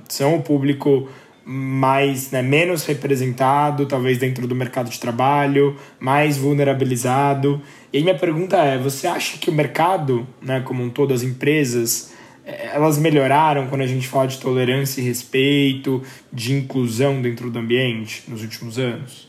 são 0.08 0.36
o 0.36 0.42
público 0.42 1.08
mais, 1.44 2.30
né, 2.30 2.40
menos 2.40 2.84
representado, 2.86 3.86
talvez 3.86 4.18
dentro 4.18 4.46
do 4.46 4.54
mercado 4.54 4.88
de 4.88 4.98
trabalho, 4.98 5.76
mais 6.00 6.38
vulnerabilizado. 6.38 7.60
E 7.92 7.98
aí 7.98 8.02
minha 8.02 8.16
pergunta 8.16 8.56
é, 8.56 8.78
você 8.78 9.06
acha 9.06 9.36
que 9.38 9.50
o 9.50 9.52
mercado, 9.52 10.26
né, 10.40 10.60
como 10.60 10.82
um 10.82 10.88
todo, 10.88 11.12
as 11.12 11.22
empresas, 11.22 12.12
eh, 12.46 12.70
elas 12.72 12.98
melhoraram 12.98 13.66
quando 13.66 13.82
a 13.82 13.86
gente 13.86 14.08
fala 14.08 14.26
de 14.26 14.38
tolerância 14.38 15.00
e 15.00 15.04
respeito, 15.04 16.02
de 16.32 16.54
inclusão 16.54 17.20
dentro 17.20 17.50
do 17.50 17.58
ambiente 17.58 18.24
nos 18.26 18.42
últimos 18.42 18.78
anos? 18.78 19.28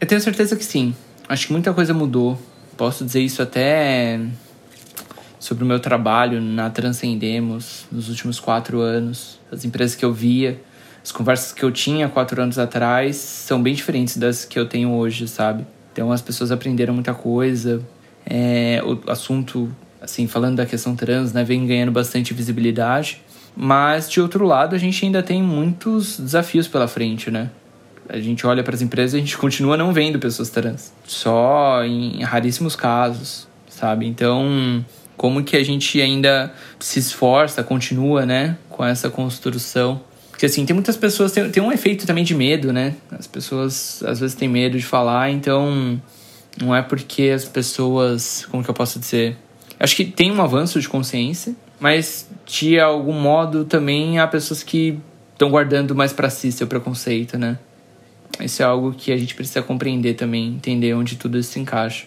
Eu 0.00 0.06
tenho 0.06 0.20
certeza 0.20 0.56
que 0.56 0.64
sim. 0.64 0.94
Acho 1.28 1.48
que 1.48 1.52
muita 1.52 1.74
coisa 1.74 1.92
mudou. 1.92 2.40
Posso 2.76 3.04
dizer 3.04 3.20
isso 3.20 3.42
até 3.42 4.20
sobre 5.38 5.64
o 5.64 5.66
meu 5.66 5.80
trabalho 5.80 6.40
na 6.40 6.70
Transcendemos 6.70 7.86
nos 7.92 8.08
últimos 8.08 8.40
quatro 8.40 8.80
anos. 8.80 9.38
As 9.50 9.64
empresas 9.64 9.94
que 9.94 10.04
eu 10.04 10.12
via, 10.12 10.60
as 11.08 11.12
conversas 11.12 11.52
que 11.52 11.62
eu 11.62 11.72
tinha 11.72 12.06
quatro 12.06 12.42
anos 12.42 12.58
atrás 12.58 13.16
são 13.16 13.62
bem 13.62 13.72
diferentes 13.72 14.18
das 14.18 14.44
que 14.44 14.58
eu 14.58 14.68
tenho 14.68 14.90
hoje, 14.92 15.26
sabe? 15.26 15.66
Então 15.90 16.12
as 16.12 16.20
pessoas 16.20 16.52
aprenderam 16.52 16.92
muita 16.92 17.14
coisa. 17.14 17.80
É, 18.26 18.82
o 18.84 19.10
assunto, 19.10 19.74
assim, 20.02 20.26
falando 20.26 20.56
da 20.56 20.66
questão 20.66 20.94
trans, 20.94 21.32
né, 21.32 21.42
vem 21.44 21.66
ganhando 21.66 21.90
bastante 21.90 22.34
visibilidade. 22.34 23.22
Mas 23.56 24.10
de 24.10 24.20
outro 24.20 24.44
lado, 24.44 24.76
a 24.76 24.78
gente 24.78 25.02
ainda 25.02 25.22
tem 25.22 25.42
muitos 25.42 26.20
desafios 26.20 26.68
pela 26.68 26.86
frente, 26.86 27.30
né? 27.30 27.50
A 28.06 28.18
gente 28.18 28.46
olha 28.46 28.62
para 28.62 28.74
as 28.74 28.82
empresas 28.82 29.14
e 29.14 29.16
a 29.16 29.20
gente 29.20 29.36
continua 29.38 29.78
não 29.78 29.94
vendo 29.94 30.18
pessoas 30.18 30.50
trans. 30.50 30.92
Só 31.06 31.82
em 31.84 32.22
raríssimos 32.22 32.76
casos, 32.76 33.48
sabe? 33.66 34.06
Então, 34.06 34.84
como 35.16 35.42
que 35.42 35.56
a 35.56 35.64
gente 35.64 36.02
ainda 36.02 36.52
se 36.78 36.98
esforça, 36.98 37.64
continua, 37.64 38.26
né, 38.26 38.58
com 38.68 38.84
essa 38.84 39.08
construção. 39.08 40.02
Porque 40.38 40.46
assim, 40.46 40.64
tem 40.64 40.72
muitas 40.72 40.96
pessoas, 40.96 41.32
tem, 41.32 41.50
tem 41.50 41.60
um 41.60 41.72
efeito 41.72 42.06
também 42.06 42.22
de 42.22 42.32
medo, 42.32 42.72
né? 42.72 42.94
As 43.10 43.26
pessoas 43.26 44.00
às 44.04 44.20
vezes 44.20 44.36
têm 44.36 44.48
medo 44.48 44.78
de 44.78 44.84
falar, 44.84 45.32
então 45.32 46.00
não 46.62 46.72
é 46.72 46.80
porque 46.80 47.30
as 47.34 47.44
pessoas, 47.44 48.46
como 48.48 48.62
que 48.62 48.70
eu 48.70 48.74
posso 48.74 49.00
dizer? 49.00 49.36
Acho 49.80 49.96
que 49.96 50.04
tem 50.04 50.30
um 50.30 50.40
avanço 50.40 50.80
de 50.80 50.88
consciência, 50.88 51.56
mas 51.80 52.28
de 52.46 52.78
algum 52.78 53.14
modo 53.14 53.64
também 53.64 54.20
há 54.20 54.28
pessoas 54.28 54.62
que 54.62 55.00
estão 55.32 55.50
guardando 55.50 55.92
mais 55.92 56.12
para 56.12 56.30
si 56.30 56.52
seu 56.52 56.68
preconceito, 56.68 57.36
né? 57.36 57.58
Isso 58.38 58.62
é 58.62 58.64
algo 58.64 58.92
que 58.92 59.10
a 59.10 59.16
gente 59.16 59.34
precisa 59.34 59.60
compreender 59.60 60.14
também, 60.14 60.50
entender 60.50 60.94
onde 60.94 61.16
tudo 61.16 61.36
isso 61.36 61.50
se 61.50 61.58
encaixa. 61.58 62.06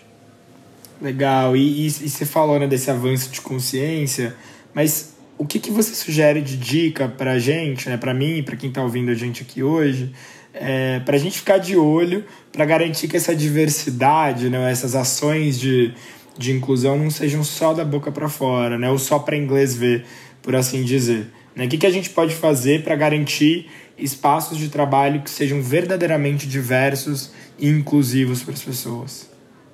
Legal. 1.01 1.57
E, 1.57 1.81
e, 1.81 1.87
e 1.87 2.09
você 2.09 2.25
falou 2.25 2.57
né, 2.57 2.65
desse 2.65 2.89
avanço 2.89 3.29
de 3.29 3.41
consciência, 3.41 4.33
mas 4.73 5.10
o 5.41 5.45
que, 5.45 5.57
que 5.57 5.71
você 5.71 5.95
sugere 5.95 6.39
de 6.39 6.55
dica 6.55 7.07
para 7.07 7.39
gente, 7.39 7.89
né, 7.89 7.97
para 7.97 8.13
mim 8.13 8.43
para 8.43 8.55
quem 8.55 8.69
está 8.69 8.83
ouvindo 8.83 9.09
a 9.09 9.15
gente 9.15 9.41
aqui 9.41 9.63
hoje, 9.63 10.11
é, 10.53 10.99
para 10.99 11.15
a 11.15 11.19
gente 11.19 11.39
ficar 11.39 11.57
de 11.57 11.75
olho, 11.75 12.23
para 12.51 12.63
garantir 12.63 13.07
que 13.07 13.17
essa 13.17 13.35
diversidade, 13.35 14.51
né, 14.51 14.71
essas 14.71 14.93
ações 14.93 15.59
de, 15.59 15.95
de 16.37 16.51
inclusão 16.51 16.95
não 16.95 17.09
sejam 17.09 17.43
só 17.43 17.73
da 17.73 17.83
boca 17.83 18.11
para 18.11 18.29
fora, 18.29 18.77
né, 18.77 18.87
ou 18.91 18.99
só 18.99 19.17
para 19.17 19.35
inglês 19.35 19.75
ver, 19.75 20.05
por 20.43 20.55
assim 20.55 20.83
dizer. 20.83 21.25
Né? 21.55 21.65
O 21.65 21.67
que, 21.67 21.79
que 21.79 21.87
a 21.87 21.91
gente 21.91 22.11
pode 22.11 22.35
fazer 22.35 22.83
para 22.83 22.95
garantir 22.95 23.67
espaços 23.97 24.59
de 24.59 24.69
trabalho 24.69 25.21
que 25.21 25.29
sejam 25.31 25.59
verdadeiramente 25.59 26.47
diversos 26.47 27.31
e 27.57 27.67
inclusivos 27.67 28.43
para 28.43 28.53
as 28.53 28.61
pessoas? 28.61 29.27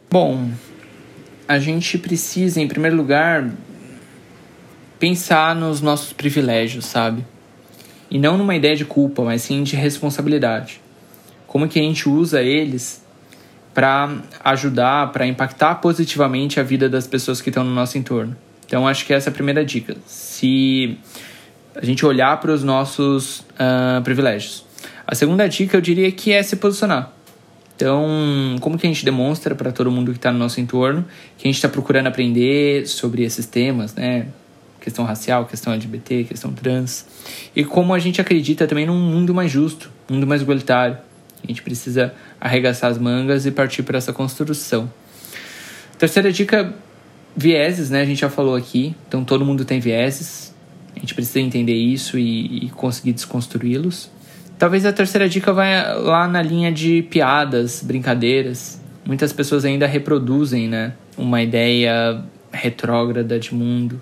Bom, 0.10 0.50
a 1.46 1.60
gente 1.60 1.98
precisa, 1.98 2.62
em 2.62 2.70
primeiro 2.70 2.96
lugar, 2.96 3.52
pensar 5.00 5.56
nos 5.56 5.82
nossos 5.82 6.14
privilégios, 6.14 6.86
sabe? 6.86 7.26
E 8.10 8.18
não 8.18 8.38
numa 8.38 8.56
ideia 8.56 8.76
de 8.76 8.86
culpa, 8.86 9.24
mas 9.24 9.42
sim 9.42 9.64
de 9.64 9.76
responsabilidade. 9.76 10.82
Como 11.46 11.68
que 11.68 11.80
a 11.80 11.84
gente 11.84 12.08
usa 12.08 12.42
eles 12.42 13.06
para 13.74 14.24
ajudar, 14.44 15.12
para 15.12 15.28
impactar 15.28 15.76
positivamente 15.76 16.60
a 16.60 16.64
vida 16.64 16.90
das 16.90 17.06
pessoas 17.06 17.42
que 17.42 17.50
estão 17.50 17.64
no 17.64 17.74
nosso 17.74 17.98
entorno. 17.98 18.36
Então, 18.66 18.88
acho 18.88 19.06
que 19.06 19.14
essa 19.14 19.30
é 19.30 19.32
a 19.32 19.34
primeira 19.34 19.64
dica. 19.64 19.96
Se 20.06 20.98
a 21.76 21.86
gente 21.86 22.06
olhar 22.06 22.40
para 22.40 22.52
os 22.52 22.64
nossos 22.64 23.42
uh, 23.52 24.02
privilégios. 24.04 24.66
A 25.06 25.14
segunda 25.14 25.48
dica, 25.48 25.78
eu 25.78 25.82
diria 25.82 26.12
que 26.12 26.34
é 26.34 26.42
se 26.42 26.56
posicionar. 26.56 27.14
Então, 27.76 28.56
como 28.60 28.78
que 28.78 28.88
a 28.88 28.90
gente 28.90 29.06
demonstra 29.06 29.54
para 29.54 29.72
todo 29.72 29.92
mundo 29.92 30.12
que 30.12 30.18
está 30.18 30.32
no 30.32 30.40
nosso 30.40 30.60
entorno 30.60 31.06
que 31.38 31.48
a 31.48 31.48
gente 31.48 31.58
está 31.58 31.70
procurando 31.70 32.08
aprender 32.08 32.88
sobre 32.88 33.24
esses 33.24 33.46
temas, 33.46 33.94
né? 33.94 34.26
Questão 34.88 35.04
racial, 35.04 35.45
questão 35.45 35.73
LGBT, 35.73 36.23
questão 36.23 36.54
trans. 36.54 37.06
E 37.54 37.65
como 37.65 37.93
a 37.93 38.00
gente 38.00 38.21
acredita 38.21 38.65
também 38.65 38.86
num 38.86 38.97
mundo 38.97 39.34
mais 39.34 39.52
justo, 39.52 39.91
mundo 40.10 40.26
mais 40.26 40.41
igualitário. 40.41 40.97
A 41.43 41.45
gente 41.45 41.62
precisa 41.62 42.13
arregaçar 42.39 42.89
as 42.89 42.97
mangas 42.97 43.45
e 43.45 43.52
partir 43.52 43.84
para 43.84 43.97
essa 43.97 44.13
construção. 44.13 44.89
Terceira 46.00 46.32
dica, 46.32 46.73
vieses, 47.36 47.89
né? 47.89 48.00
A 48.00 48.06
gente 48.06 48.21
já 48.21 48.30
falou 48.30 48.56
aqui. 48.56 48.95
Então, 49.10 49.26
todo 49.26 49.43
mundo 49.43 49.65
tem 49.65 49.82
vieses. 49.82 50.56
A 50.95 51.00
gente 51.02 51.13
precisa 51.13 51.41
entender 51.41 51.76
isso 51.76 52.17
e, 52.17 52.67
e 52.67 52.69
conseguir 52.69 53.12
desconstruí-los. 53.12 54.10
Talvez 54.58 54.86
a 54.86 54.93
terceira 54.93 55.28
dica 55.28 55.52
vai 55.52 56.00
lá 56.00 56.30
na 56.30 56.41
linha 56.41 56.71
de 56.71 57.02
piadas, 57.02 57.84
brincadeiras. 57.84 58.82
Muitas 59.06 59.34
pessoas 59.34 59.65
ainda 59.65 59.86
reproduzem, 59.86 60.69
né, 60.69 60.93
uma 61.17 61.43
ideia 61.43 62.23
retrógrada 62.54 63.38
de 63.38 63.54
mundo. 63.54 64.00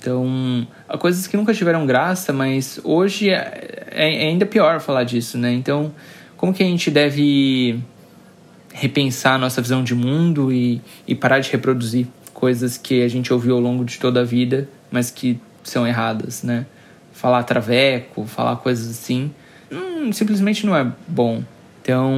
Então, 0.00 0.66
coisas 0.98 1.26
que 1.26 1.36
nunca 1.36 1.52
tiveram 1.52 1.84
graça, 1.84 2.32
mas 2.32 2.80
hoje 2.82 3.28
é, 3.28 3.86
é, 3.90 4.24
é 4.24 4.28
ainda 4.28 4.46
pior 4.46 4.80
falar 4.80 5.04
disso, 5.04 5.36
né? 5.36 5.52
Então, 5.52 5.92
como 6.38 6.54
que 6.54 6.62
a 6.62 6.66
gente 6.66 6.90
deve 6.90 7.78
repensar 8.72 9.34
a 9.34 9.38
nossa 9.38 9.60
visão 9.60 9.84
de 9.84 9.94
mundo 9.94 10.50
e, 10.50 10.80
e 11.06 11.14
parar 11.14 11.40
de 11.40 11.50
reproduzir 11.50 12.06
coisas 12.32 12.78
que 12.78 13.02
a 13.02 13.08
gente 13.08 13.30
ouviu 13.30 13.56
ao 13.56 13.60
longo 13.60 13.84
de 13.84 13.98
toda 13.98 14.20
a 14.20 14.24
vida, 14.24 14.66
mas 14.90 15.10
que 15.10 15.38
são 15.62 15.86
erradas, 15.86 16.42
né? 16.42 16.64
Falar 17.12 17.42
traveco, 17.42 18.24
falar 18.24 18.56
coisas 18.56 18.88
assim 18.88 19.30
hum, 19.70 20.12
simplesmente 20.12 20.66
não 20.66 20.74
é 20.74 20.90
bom. 21.06 21.42
Então, 21.82 22.14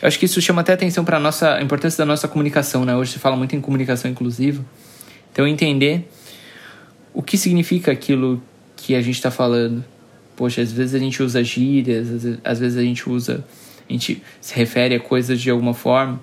eu 0.00 0.08
acho 0.08 0.18
que 0.18 0.26
isso 0.26 0.40
chama 0.40 0.60
até 0.60 0.72
atenção 0.72 1.04
para 1.04 1.16
a 1.16 1.20
nossa 1.20 1.54
a 1.54 1.62
importância 1.62 1.98
da 1.98 2.06
nossa 2.06 2.28
comunicação, 2.28 2.84
né? 2.84 2.94
Hoje 2.96 3.12
se 3.12 3.18
fala 3.18 3.36
muito 3.36 3.54
em 3.54 3.60
comunicação 3.60 4.10
inclusiva. 4.10 4.64
Então, 5.32 5.46
entender 5.46 6.08
o 7.14 7.22
que 7.22 7.38
significa 7.38 7.92
aquilo 7.92 8.42
que 8.76 8.94
a 8.94 9.00
gente 9.00 9.14
está 9.14 9.30
falando. 9.30 9.84
Poxa, 10.36 10.60
às 10.60 10.72
vezes 10.72 10.94
a 10.94 10.98
gente 10.98 11.22
usa 11.22 11.42
gírias, 11.44 12.08
às 12.42 12.58
vezes 12.58 12.76
a 12.76 12.82
gente 12.82 13.08
usa, 13.08 13.44
a 13.88 13.92
gente 13.92 14.20
se 14.40 14.54
refere 14.54 14.96
a 14.96 15.00
coisas 15.00 15.40
de 15.40 15.48
alguma 15.48 15.72
forma. 15.72 16.20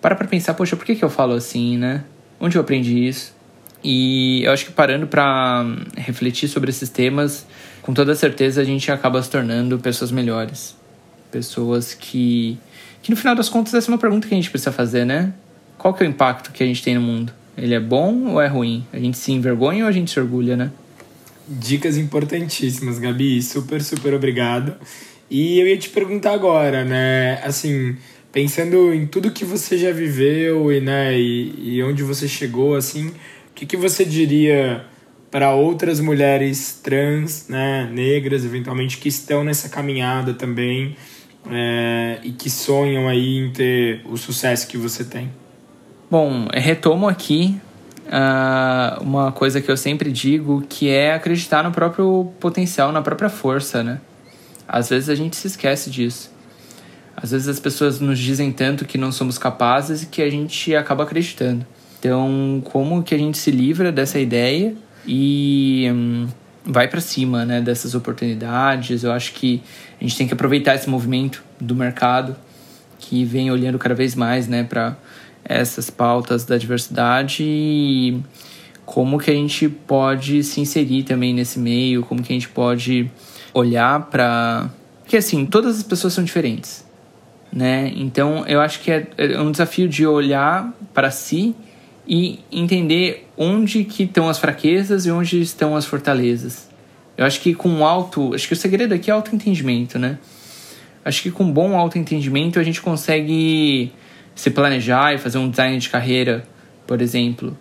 Para 0.00 0.16
para 0.16 0.26
pensar, 0.26 0.54
poxa, 0.54 0.76
por 0.76 0.86
que, 0.86 0.96
que 0.96 1.04
eu 1.04 1.10
falo 1.10 1.34
assim, 1.34 1.76
né? 1.76 2.02
Onde 2.40 2.56
eu 2.56 2.62
aprendi 2.62 3.06
isso? 3.06 3.34
E 3.84 4.42
eu 4.44 4.52
acho 4.52 4.64
que 4.64 4.72
parando 4.72 5.06
para 5.06 5.64
refletir 5.96 6.48
sobre 6.48 6.70
esses 6.70 6.88
temas, 6.88 7.46
com 7.82 7.92
toda 7.92 8.14
certeza 8.14 8.62
a 8.62 8.64
gente 8.64 8.90
acaba 8.90 9.22
se 9.22 9.30
tornando 9.30 9.78
pessoas 9.78 10.10
melhores. 10.10 10.74
Pessoas 11.30 11.92
que. 11.92 12.58
Que 13.02 13.10
no 13.10 13.16
final 13.16 13.34
das 13.34 13.48
contas, 13.48 13.72
essa 13.72 13.90
é 13.90 13.92
uma 13.92 13.98
pergunta 13.98 14.26
que 14.26 14.34
a 14.34 14.36
gente 14.36 14.50
precisa 14.50 14.72
fazer, 14.72 15.04
né? 15.04 15.32
Qual 15.78 15.94
que 15.94 16.02
é 16.02 16.06
o 16.06 16.10
impacto 16.10 16.50
que 16.50 16.62
a 16.62 16.66
gente 16.66 16.82
tem 16.82 16.94
no 16.94 17.00
mundo? 17.00 17.32
Ele 17.60 17.74
é 17.74 17.80
bom 17.80 18.32
ou 18.32 18.40
é 18.40 18.46
ruim? 18.46 18.86
A 18.92 18.98
gente 18.98 19.18
se 19.18 19.32
envergonha 19.32 19.84
ou 19.84 19.88
a 19.88 19.92
gente 19.92 20.10
se 20.10 20.18
orgulha, 20.18 20.56
né? 20.56 20.70
Dicas 21.46 21.96
importantíssimas, 21.96 22.98
Gabi. 22.98 23.42
Super, 23.42 23.82
super 23.82 24.14
obrigado. 24.14 24.74
E 25.30 25.60
eu 25.60 25.66
ia 25.66 25.76
te 25.76 25.90
perguntar 25.90 26.32
agora, 26.32 26.84
né? 26.84 27.40
Assim, 27.44 27.96
pensando 28.32 28.94
em 28.94 29.06
tudo 29.06 29.30
que 29.30 29.44
você 29.44 29.76
já 29.76 29.92
viveu 29.92 30.72
e, 30.72 30.80
né, 30.80 31.18
e, 31.18 31.76
e 31.76 31.82
onde 31.82 32.02
você 32.02 32.28
chegou, 32.28 32.74
assim, 32.74 33.08
o 33.08 33.14
que, 33.54 33.66
que 33.66 33.76
você 33.76 34.04
diria 34.04 34.84
para 35.30 35.54
outras 35.54 36.00
mulheres 36.00 36.80
trans, 36.82 37.48
né, 37.48 37.88
negras, 37.92 38.44
eventualmente, 38.44 38.98
que 38.98 39.08
estão 39.08 39.44
nessa 39.44 39.68
caminhada 39.68 40.34
também 40.34 40.96
é, 41.50 42.18
e 42.24 42.32
que 42.32 42.50
sonham 42.50 43.08
aí 43.08 43.38
em 43.38 43.50
ter 43.50 44.00
o 44.04 44.16
sucesso 44.16 44.66
que 44.66 44.76
você 44.76 45.04
tem? 45.04 45.30
Bom, 46.10 46.48
retomo 46.52 47.08
aqui 47.08 47.56
uh, 48.06 49.00
uma 49.00 49.30
coisa 49.30 49.60
que 49.60 49.70
eu 49.70 49.76
sempre 49.76 50.10
digo, 50.10 50.60
que 50.68 50.88
é 50.88 51.14
acreditar 51.14 51.62
no 51.62 51.70
próprio 51.70 52.32
potencial, 52.40 52.90
na 52.90 53.00
própria 53.00 53.28
força, 53.28 53.84
né? 53.84 54.00
Às 54.66 54.88
vezes 54.88 55.08
a 55.08 55.14
gente 55.14 55.36
se 55.36 55.46
esquece 55.46 55.88
disso. 55.88 56.32
Às 57.16 57.30
vezes 57.30 57.46
as 57.46 57.60
pessoas 57.60 58.00
nos 58.00 58.18
dizem 58.18 58.50
tanto 58.50 58.84
que 58.86 58.98
não 58.98 59.12
somos 59.12 59.38
capazes 59.38 60.02
e 60.02 60.06
que 60.06 60.20
a 60.20 60.28
gente 60.28 60.74
acaba 60.74 61.04
acreditando. 61.04 61.64
Então, 62.00 62.60
como 62.64 63.04
que 63.04 63.14
a 63.14 63.18
gente 63.18 63.38
se 63.38 63.52
livra 63.52 63.92
dessa 63.92 64.18
ideia 64.18 64.74
e 65.06 65.88
hum, 65.94 66.26
vai 66.64 66.88
para 66.88 67.00
cima, 67.00 67.44
né, 67.44 67.60
dessas 67.60 67.94
oportunidades? 67.94 69.04
Eu 69.04 69.12
acho 69.12 69.32
que 69.34 69.62
a 70.00 70.02
gente 70.02 70.16
tem 70.16 70.26
que 70.26 70.34
aproveitar 70.34 70.74
esse 70.74 70.90
movimento 70.90 71.44
do 71.60 71.76
mercado 71.76 72.34
que 72.98 73.24
vem 73.24 73.48
olhando 73.48 73.78
cada 73.78 73.94
vez 73.94 74.16
mais, 74.16 74.48
né, 74.48 74.64
para 74.64 74.96
essas 75.58 75.90
pautas 75.90 76.44
da 76.44 76.56
diversidade 76.56 77.42
e 77.42 78.20
como 78.84 79.18
que 79.18 79.30
a 79.30 79.34
gente 79.34 79.68
pode 79.68 80.42
se 80.42 80.60
inserir 80.60 81.04
também 81.04 81.32
nesse 81.32 81.58
meio, 81.58 82.02
como 82.02 82.22
que 82.22 82.32
a 82.32 82.34
gente 82.34 82.48
pode 82.48 83.10
olhar 83.52 84.06
para 84.06 84.70
que 85.06 85.16
assim, 85.16 85.44
todas 85.44 85.76
as 85.78 85.82
pessoas 85.82 86.12
são 86.12 86.22
diferentes 86.22 86.84
né? 87.52 87.92
Então 87.96 88.44
eu 88.46 88.60
acho 88.60 88.80
que 88.80 88.90
é, 88.90 89.06
é 89.16 89.40
um 89.40 89.50
desafio 89.50 89.88
de 89.88 90.06
olhar 90.06 90.72
para 90.94 91.10
si 91.10 91.54
e 92.06 92.40
entender 92.50 93.28
onde 93.36 93.84
que 93.84 94.04
estão 94.04 94.28
as 94.28 94.38
fraquezas 94.38 95.06
e 95.06 95.10
onde 95.10 95.40
estão 95.40 95.76
as 95.76 95.84
fortalezas. 95.84 96.68
Eu 97.16 97.26
acho 97.26 97.40
que 97.40 97.54
com 97.54 97.84
alto, 97.84 98.34
acho 98.34 98.46
que 98.46 98.54
o 98.54 98.56
segredo 98.56 98.94
aqui 98.94 99.10
é 99.10 99.14
autoentendimento, 99.14 99.98
né? 99.98 100.18
Acho 101.04 101.22
que 101.22 101.30
com 101.30 101.50
bom 101.50 101.76
autoentendimento 101.76 102.58
a 102.58 102.62
gente 102.62 102.80
consegue 102.80 103.92
se 104.34 104.50
planejar 104.50 105.14
e 105.14 105.18
fazer 105.18 105.38
um 105.38 105.48
design 105.48 105.78
de 105.78 105.88
carreira, 105.88 106.44
por 106.86 107.00
exemplo, 107.00 107.56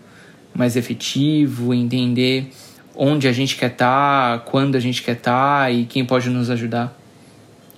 mais 0.54 0.76
efetivo, 0.76 1.74
entender 1.74 2.52
onde 2.96 3.28
a 3.28 3.32
gente 3.32 3.56
quer 3.56 3.72
estar, 3.72 4.40
tá, 4.40 4.46
quando 4.46 4.76
a 4.76 4.80
gente 4.80 5.02
quer 5.02 5.16
estar 5.16 5.64
tá 5.64 5.72
e 5.72 5.86
quem 5.86 6.06
pode 6.06 6.30
nos 6.30 6.50
ajudar. 6.50 6.98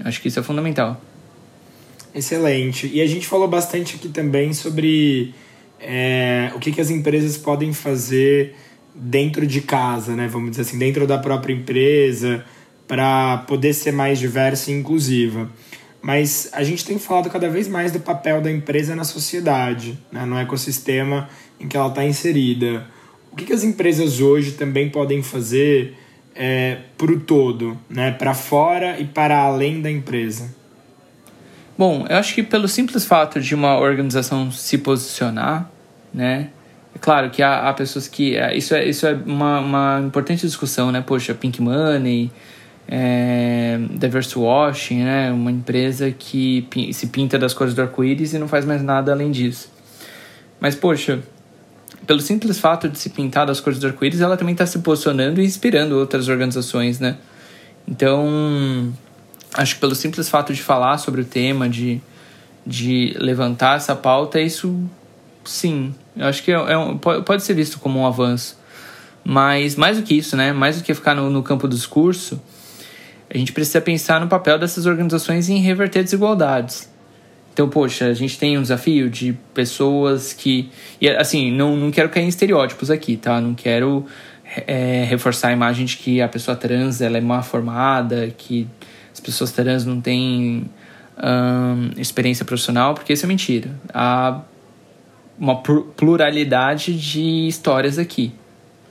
Acho 0.04 0.22
que 0.22 0.28
isso 0.28 0.40
é 0.40 0.44
fundamental. 0.44 1.00
Excelente. 2.14 2.90
E 2.92 3.02
a 3.02 3.08
gente 3.08 3.28
falou 3.28 3.48
bastante 3.48 3.96
aqui 3.96 4.10
também 4.10 4.54
sobre 4.54 5.34
é, 5.80 6.52
o 6.56 6.60
que, 6.60 6.72
que 6.72 6.82
as 6.82 6.90
empresas 6.90 7.38
podem 7.38 7.74
fazer 7.74 8.56
dentro 8.94 9.48
de 9.48 9.62
casa, 9.62 10.16
né? 10.16 10.28
Vamos 10.28 10.52
dizer 10.52 10.64
assim, 10.64 10.78
dentro 10.78 11.08
da 11.08 11.18
própria 11.18 11.54
empresa, 11.54 12.44
para 12.88 13.38
poder 13.48 13.74
ser 13.74 13.92
mais 13.92 14.20
diversa 14.20 14.72
e 14.72 14.74
inclusiva. 14.74 15.50
Mas 16.02 16.50
a 16.52 16.64
gente 16.64 16.84
tem 16.84 16.98
falado 16.98 17.30
cada 17.30 17.48
vez 17.50 17.68
mais 17.68 17.92
do 17.92 18.00
papel 18.00 18.42
da 18.42 18.52
empresa 18.52 18.96
na 18.96 19.04
sociedade, 19.04 20.00
né? 20.12 20.26
no 20.26 20.38
ecossistema 20.38 21.30
em 21.60 21.68
que 21.68 21.78
ela 21.78 21.90
está 21.90 22.04
inserida. 22.04 22.88
O 23.32 23.36
que, 23.36 23.46
que 23.46 23.54
as 23.54 23.64
empresas 23.64 24.20
hoje 24.20 24.54
também 24.54 24.90
podem 24.90 25.22
fazer 25.22 25.96
é, 26.34 26.80
para 26.98 27.12
o 27.12 27.20
todo, 27.20 27.78
né? 27.88 28.12
para 28.12 28.34
fora 28.34 29.00
e 29.00 29.06
para 29.06 29.38
além 29.38 29.80
da 29.82 29.92
empresa? 29.92 30.54
Bom, 31.78 32.06
eu 32.10 32.18
acho 32.18 32.34
que 32.34 32.44
pelo 32.44 32.68
simples 32.68 33.06
fato 33.06 33.40
de 33.40 33.56
uma 33.56 33.78
organização 33.80 34.52
se 34.52 34.78
posicionar, 34.78 35.72
né? 36.14 36.50
É 36.94 37.00
claro 37.00 37.30
que 37.30 37.42
há, 37.42 37.70
há 37.70 37.74
pessoas 37.74 38.08
que. 38.08 38.36
É, 38.36 38.56
isso 38.56 38.76
é, 38.76 38.86
isso 38.86 39.08
é 39.08 39.14
uma, 39.14 39.60
uma 39.60 40.04
importante 40.06 40.46
discussão, 40.46 40.92
né? 40.92 41.02
Poxa, 41.02 41.34
Pink 41.34 41.62
Money, 41.62 42.32
é, 42.94 43.80
Diverse 43.92 44.38
Washing, 44.38 45.04
né? 45.04 45.32
Uma 45.32 45.50
empresa 45.50 46.12
que 46.12 46.68
se 46.92 47.08
pinta 47.08 47.40
das 47.40 47.54
cores 47.54 47.74
do 47.74 47.82
arco-íris 47.82 48.34
e 48.34 48.38
não 48.38 48.50
faz 48.50 48.66
mais 48.66 48.84
nada 48.84 49.14
além 49.14 49.32
disso. 49.32 49.72
Mas, 50.60 50.76
poxa, 50.76 51.24
pelo 52.06 52.20
simples 52.20 52.60
fato 52.60 52.90
de 52.90 53.00
se 53.00 53.10
pintar 53.10 53.48
das 53.48 53.62
cores 53.62 53.80
do 53.80 53.88
arco-íris, 53.88 54.20
ela 54.20 54.36
também 54.36 54.52
está 54.52 54.66
se 54.66 54.80
posicionando 54.80 55.42
e 55.42 55.46
inspirando 55.46 55.98
outras 55.98 56.28
organizações, 56.28 57.00
né? 57.00 57.18
Então, 57.88 58.94
acho 59.54 59.76
que 59.76 59.82
pelo 59.82 59.96
simples 59.96 60.28
fato 60.28 60.54
de 60.54 60.62
falar 60.62 60.98
sobre 60.98 61.22
o 61.22 61.26
tema, 61.26 61.70
de, 61.70 62.02
de 62.68 63.16
levantar 63.18 63.78
essa 63.78 63.96
pauta, 63.96 64.40
isso 64.42 64.78
sim, 65.46 65.96
eu 66.16 66.28
acho 66.28 66.44
que 66.44 66.52
é, 66.52 66.56
é 66.56 66.78
um, 66.78 66.98
pode 66.98 67.42
ser 67.42 67.54
visto 67.54 67.80
como 67.80 68.00
um 68.00 68.06
avanço. 68.06 68.60
Mas 69.24 69.76
mais 69.76 69.98
do 69.98 70.04
que 70.04 70.16
isso, 70.16 70.36
né? 70.36 70.52
Mais 70.52 70.78
do 70.78 70.84
que 70.84 70.94
ficar 70.94 71.16
no, 71.16 71.30
no 71.30 71.42
campo 71.42 71.68
do 71.68 71.76
discurso, 71.76 72.42
a 73.34 73.38
gente 73.38 73.54
precisa 73.54 73.80
pensar 73.80 74.20
no 74.20 74.28
papel 74.28 74.60
dessas 74.60 74.86
organizações 74.86 75.48
em 75.48 75.60
reverter 75.60 76.04
desigualdades. 76.04 76.92
Então, 77.54 77.70
poxa, 77.70 78.06
a 78.06 78.14
gente 78.14 78.38
tem 78.38 78.58
um 78.58 78.62
desafio 78.62 79.10
de 79.10 79.34
pessoas 79.54 80.34
que. 80.34 80.70
E 81.00 81.10
assim, 81.10 81.52
não, 81.52 81.76
não 81.76 81.92
quero 81.92 82.10
cair 82.10 82.24
em 82.24 82.28
estereótipos 82.28 82.90
aqui, 82.90 83.18
tá? 83.18 83.40
Não 83.42 83.54
quero 83.54 84.06
é, 84.68 85.06
reforçar 85.06 85.50
a 85.50 85.52
imagem 85.52 85.86
de 85.86 85.98
que 85.98 86.22
a 86.22 86.28
pessoa 86.28 86.56
trans 86.56 87.02
ela 87.02 87.18
é 87.18 87.22
mal 87.22 87.44
formada, 87.44 88.34
que 88.38 88.68
as 89.14 89.20
pessoas 89.20 89.52
trans 89.52 89.86
não 89.86 90.00
têm 90.00 90.70
um, 91.18 92.00
experiência 92.00 92.46
profissional, 92.46 92.94
porque 92.94 93.14
isso 93.14 93.26
é 93.26 93.28
mentira. 93.28 93.70
Há 93.94 94.42
uma 95.40 95.62
pluralidade 95.62 96.98
de 96.98 97.48
histórias 97.48 97.98
aqui. 97.98 98.34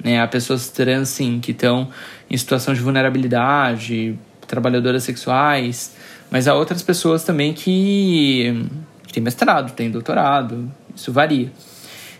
Né? 0.02 0.20
Há 0.20 0.26
pessoas 0.26 0.68
trans, 0.68 1.08
sim, 1.08 1.40
que 1.40 1.52
estão 1.52 1.88
em 2.30 2.36
situação 2.36 2.72
de 2.74 2.80
vulnerabilidade, 2.80 4.18
trabalhadoras 4.50 5.04
sexuais, 5.04 5.94
mas 6.28 6.48
há 6.48 6.54
outras 6.54 6.82
pessoas 6.82 7.22
também 7.22 7.54
que, 7.54 8.66
têm 9.12 9.22
mestrado, 9.22 9.72
têm 9.72 9.90
doutorado, 9.90 10.70
isso 10.94 11.12
varia. 11.12 11.52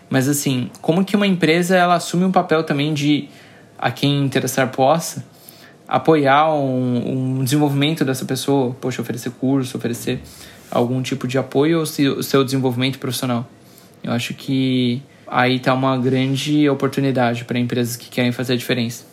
Mas 0.09 0.29
assim, 0.29 0.71
como 0.81 1.03
que 1.03 1.15
uma 1.15 1.27
empresa 1.27 1.75
ela 1.75 1.95
assume 1.95 2.23
um 2.23 2.31
papel 2.31 2.63
também 2.63 2.93
de 2.93 3.27
a 3.77 3.91
quem 3.91 4.23
interessar 4.23 4.69
possa 4.69 5.25
apoiar 5.87 6.53
um, 6.53 7.39
um 7.39 7.43
desenvolvimento 7.43 8.05
dessa 8.05 8.23
pessoa, 8.23 8.73
poxa, 8.79 9.01
oferecer 9.01 9.29
curso, 9.31 9.77
oferecer 9.77 10.21
algum 10.71 11.01
tipo 11.01 11.27
de 11.27 11.37
apoio 11.37 11.79
ao 11.79 11.85
seu 11.85 12.45
desenvolvimento 12.45 12.97
profissional. 12.97 13.45
Eu 14.01 14.13
acho 14.13 14.33
que 14.33 15.01
aí 15.27 15.57
está 15.57 15.73
uma 15.73 15.97
grande 15.97 16.69
oportunidade 16.69 17.43
para 17.43 17.59
empresas 17.59 17.97
que 17.97 18.09
querem 18.09 18.31
fazer 18.31 18.53
a 18.53 18.55
diferença. 18.55 19.10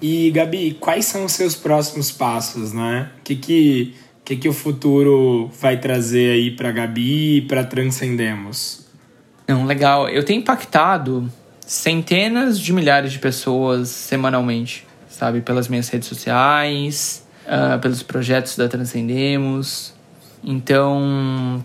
E 0.00 0.30
Gabi, 0.30 0.76
quais 0.78 1.06
são 1.06 1.24
os 1.24 1.32
seus 1.32 1.54
próximos 1.54 2.10
passos, 2.10 2.72
né? 2.72 3.10
O 3.18 3.22
que 3.22 3.36
que, 3.36 3.94
que, 4.24 4.36
que 4.36 4.48
o 4.48 4.52
futuro 4.52 5.50
vai 5.60 5.78
trazer 5.78 6.32
aí 6.32 6.50
para 6.50 6.70
Gabi 6.72 7.38
e 7.38 7.40
para 7.42 7.64
Transcendemos? 7.64 8.86
Não, 9.48 9.64
legal. 9.64 10.08
Eu 10.08 10.24
tenho 10.24 10.40
impactado 10.40 11.30
centenas 11.60 12.60
de 12.60 12.72
milhares 12.72 13.12
de 13.12 13.18
pessoas 13.18 13.88
semanalmente 13.88 14.86
sabe? 15.16 15.40
Pelas 15.40 15.66
minhas 15.68 15.88
redes 15.88 16.08
sociais, 16.08 17.26
uh, 17.46 17.78
pelos 17.80 18.02
projetos 18.02 18.56
da 18.56 18.68
Transcendemos. 18.68 19.94
Então, 20.44 21.64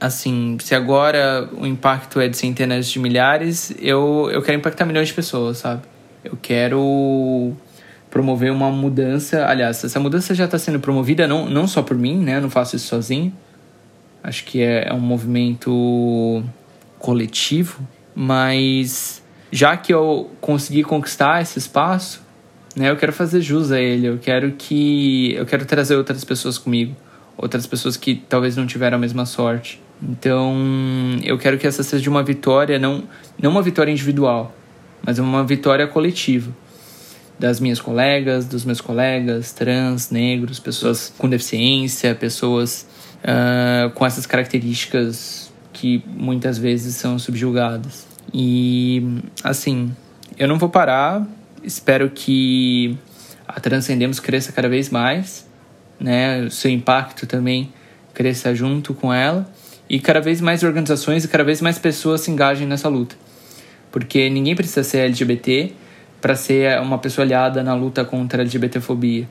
assim, 0.00 0.56
se 0.60 0.74
agora 0.74 1.48
o 1.52 1.66
impacto 1.66 2.20
é 2.20 2.28
de 2.28 2.36
centenas 2.36 2.88
de 2.88 2.98
milhares, 2.98 3.72
eu, 3.78 4.30
eu 4.32 4.40
quero 4.42 4.58
impactar 4.58 4.86
milhões 4.86 5.08
de 5.08 5.14
pessoas, 5.14 5.58
sabe? 5.58 5.82
Eu 6.24 6.36
quero 6.40 7.52
promover 8.10 8.52
uma 8.52 8.70
mudança. 8.70 9.46
Aliás, 9.46 9.82
essa 9.84 10.00
mudança 10.00 10.34
já 10.34 10.44
está 10.44 10.58
sendo 10.58 10.80
promovida 10.80 11.26
não, 11.26 11.48
não 11.48 11.66
só 11.66 11.82
por 11.82 11.96
mim, 11.96 12.18
né? 12.18 12.36
Eu 12.36 12.42
não 12.42 12.50
faço 12.50 12.76
isso 12.76 12.88
sozinho. 12.88 13.32
Acho 14.22 14.44
que 14.44 14.62
é, 14.62 14.88
é 14.88 14.92
um 14.92 15.00
movimento 15.00 16.42
coletivo, 16.98 17.80
mas 18.14 19.22
já 19.50 19.76
que 19.76 19.92
eu 19.92 20.30
consegui 20.40 20.84
conquistar 20.84 21.40
esse 21.40 21.58
espaço, 21.58 22.22
né? 22.76 22.90
Eu 22.90 22.96
quero 22.96 23.12
fazer 23.12 23.40
jus 23.40 23.72
a 23.72 23.80
ele, 23.80 24.06
eu 24.06 24.18
quero 24.18 24.52
que 24.52 25.32
eu 25.34 25.46
quero 25.46 25.64
trazer 25.64 25.96
outras 25.96 26.24
pessoas 26.24 26.58
comigo, 26.58 26.94
outras 27.36 27.66
pessoas 27.66 27.96
que 27.96 28.14
talvez 28.14 28.56
não 28.56 28.66
tiveram 28.66 28.96
a 28.96 29.00
mesma 29.00 29.24
sorte. 29.24 29.80
Então, 30.02 30.54
eu 31.22 31.38
quero 31.38 31.58
que 31.58 31.66
essa 31.66 31.82
seja 31.82 32.08
uma 32.10 32.22
vitória, 32.22 32.78
não 32.78 33.04
não 33.40 33.50
uma 33.50 33.62
vitória 33.62 33.90
individual, 33.90 34.54
mas 35.04 35.18
uma 35.18 35.44
vitória 35.44 35.86
coletiva 35.86 36.50
das 37.38 37.58
minhas 37.58 37.80
colegas, 37.80 38.46
dos 38.46 38.64
meus 38.64 38.80
colegas 38.80 39.52
trans, 39.52 40.10
negros, 40.10 40.58
pessoas 40.58 41.12
com 41.16 41.28
deficiência, 41.28 42.14
pessoas 42.14 42.86
uh, 43.24 43.90
com 43.90 44.04
essas 44.04 44.26
características 44.26 45.50
que 45.72 46.04
muitas 46.06 46.58
vezes 46.58 46.96
são 46.96 47.18
subjugadas. 47.18 48.06
E 48.32 49.02
assim, 49.42 49.94
eu 50.38 50.46
não 50.46 50.58
vou 50.58 50.68
parar 50.68 51.26
Espero 51.62 52.08
que 52.08 52.96
a 53.46 53.60
Transcendemos 53.60 54.18
cresça 54.18 54.50
cada 54.50 54.68
vez 54.68 54.88
mais, 54.88 55.46
né? 55.98 56.42
O 56.42 56.50
seu 56.50 56.70
impacto 56.70 57.26
também 57.26 57.72
cresça 58.14 58.54
junto 58.54 58.94
com 58.94 59.12
ela 59.12 59.50
e 59.88 60.00
cada 60.00 60.20
vez 60.20 60.40
mais 60.40 60.62
organizações 60.62 61.24
e 61.24 61.28
cada 61.28 61.44
vez 61.44 61.60
mais 61.60 61.78
pessoas 61.78 62.22
se 62.22 62.30
engajem 62.30 62.66
nessa 62.66 62.88
luta. 62.88 63.14
Porque 63.90 64.30
ninguém 64.30 64.54
precisa 64.54 64.84
ser 64.84 64.98
LGBT 64.98 65.72
para 66.20 66.36
ser 66.36 66.80
uma 66.80 66.98
pessoa 66.98 67.24
aliada 67.24 67.62
na 67.62 67.74
luta 67.74 68.04
contra 68.04 68.40
a 68.40 68.42
LGBTfobia. 68.42 69.28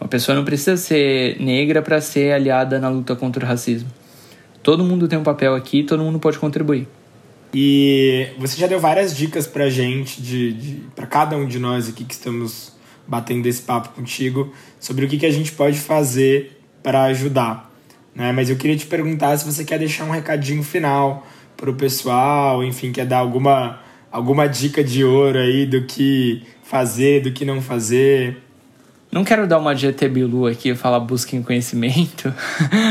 Uma 0.00 0.08
pessoa 0.08 0.34
não 0.34 0.44
precisa 0.44 0.76
ser 0.76 1.40
negra 1.40 1.82
para 1.82 2.00
ser 2.00 2.32
aliada 2.32 2.78
na 2.78 2.88
luta 2.88 3.14
contra 3.16 3.44
o 3.44 3.48
racismo. 3.48 3.90
Todo 4.62 4.84
mundo 4.84 5.08
tem 5.08 5.18
um 5.18 5.22
papel 5.22 5.54
aqui, 5.54 5.82
todo 5.82 6.02
mundo 6.02 6.18
pode 6.18 6.38
contribuir. 6.38 6.86
E 7.52 8.28
você 8.38 8.60
já 8.60 8.66
deu 8.66 8.78
várias 8.78 9.16
dicas 9.16 9.46
pra 9.46 9.68
gente, 9.68 10.22
de, 10.22 10.52
de 10.52 10.74
para 10.94 11.06
cada 11.06 11.36
um 11.36 11.46
de 11.46 11.58
nós 11.58 11.88
aqui 11.88 12.04
que 12.04 12.14
estamos 12.14 12.72
batendo 13.06 13.46
esse 13.46 13.62
papo 13.62 13.88
contigo, 13.90 14.52
sobre 14.78 15.04
o 15.04 15.08
que, 15.08 15.18
que 15.18 15.26
a 15.26 15.32
gente 15.32 15.52
pode 15.52 15.78
fazer 15.78 16.60
para 16.82 17.04
ajudar. 17.04 17.70
Né? 18.14 18.32
Mas 18.32 18.50
eu 18.50 18.56
queria 18.56 18.76
te 18.76 18.86
perguntar 18.86 19.36
se 19.36 19.44
você 19.44 19.64
quer 19.64 19.78
deixar 19.78 20.04
um 20.04 20.10
recadinho 20.10 20.62
final 20.62 21.26
pro 21.60 21.74
pessoal, 21.74 22.64
enfim, 22.64 22.90
quer 22.90 23.04
dar 23.04 23.18
alguma, 23.18 23.78
alguma 24.10 24.48
dica 24.48 24.82
de 24.82 25.04
ouro 25.04 25.38
aí 25.38 25.66
do 25.66 25.82
que 25.82 26.42
fazer, 26.62 27.20
do 27.20 27.30
que 27.30 27.44
não 27.44 27.60
fazer. 27.60 28.38
Não 29.12 29.22
quero 29.22 29.46
dar 29.46 29.58
uma 29.58 29.74
ET 29.74 30.08
Bilu 30.08 30.46
aqui 30.46 30.70
e 30.70 30.74
falar 30.74 31.00
busquem 31.00 31.42
conhecimento, 31.42 32.32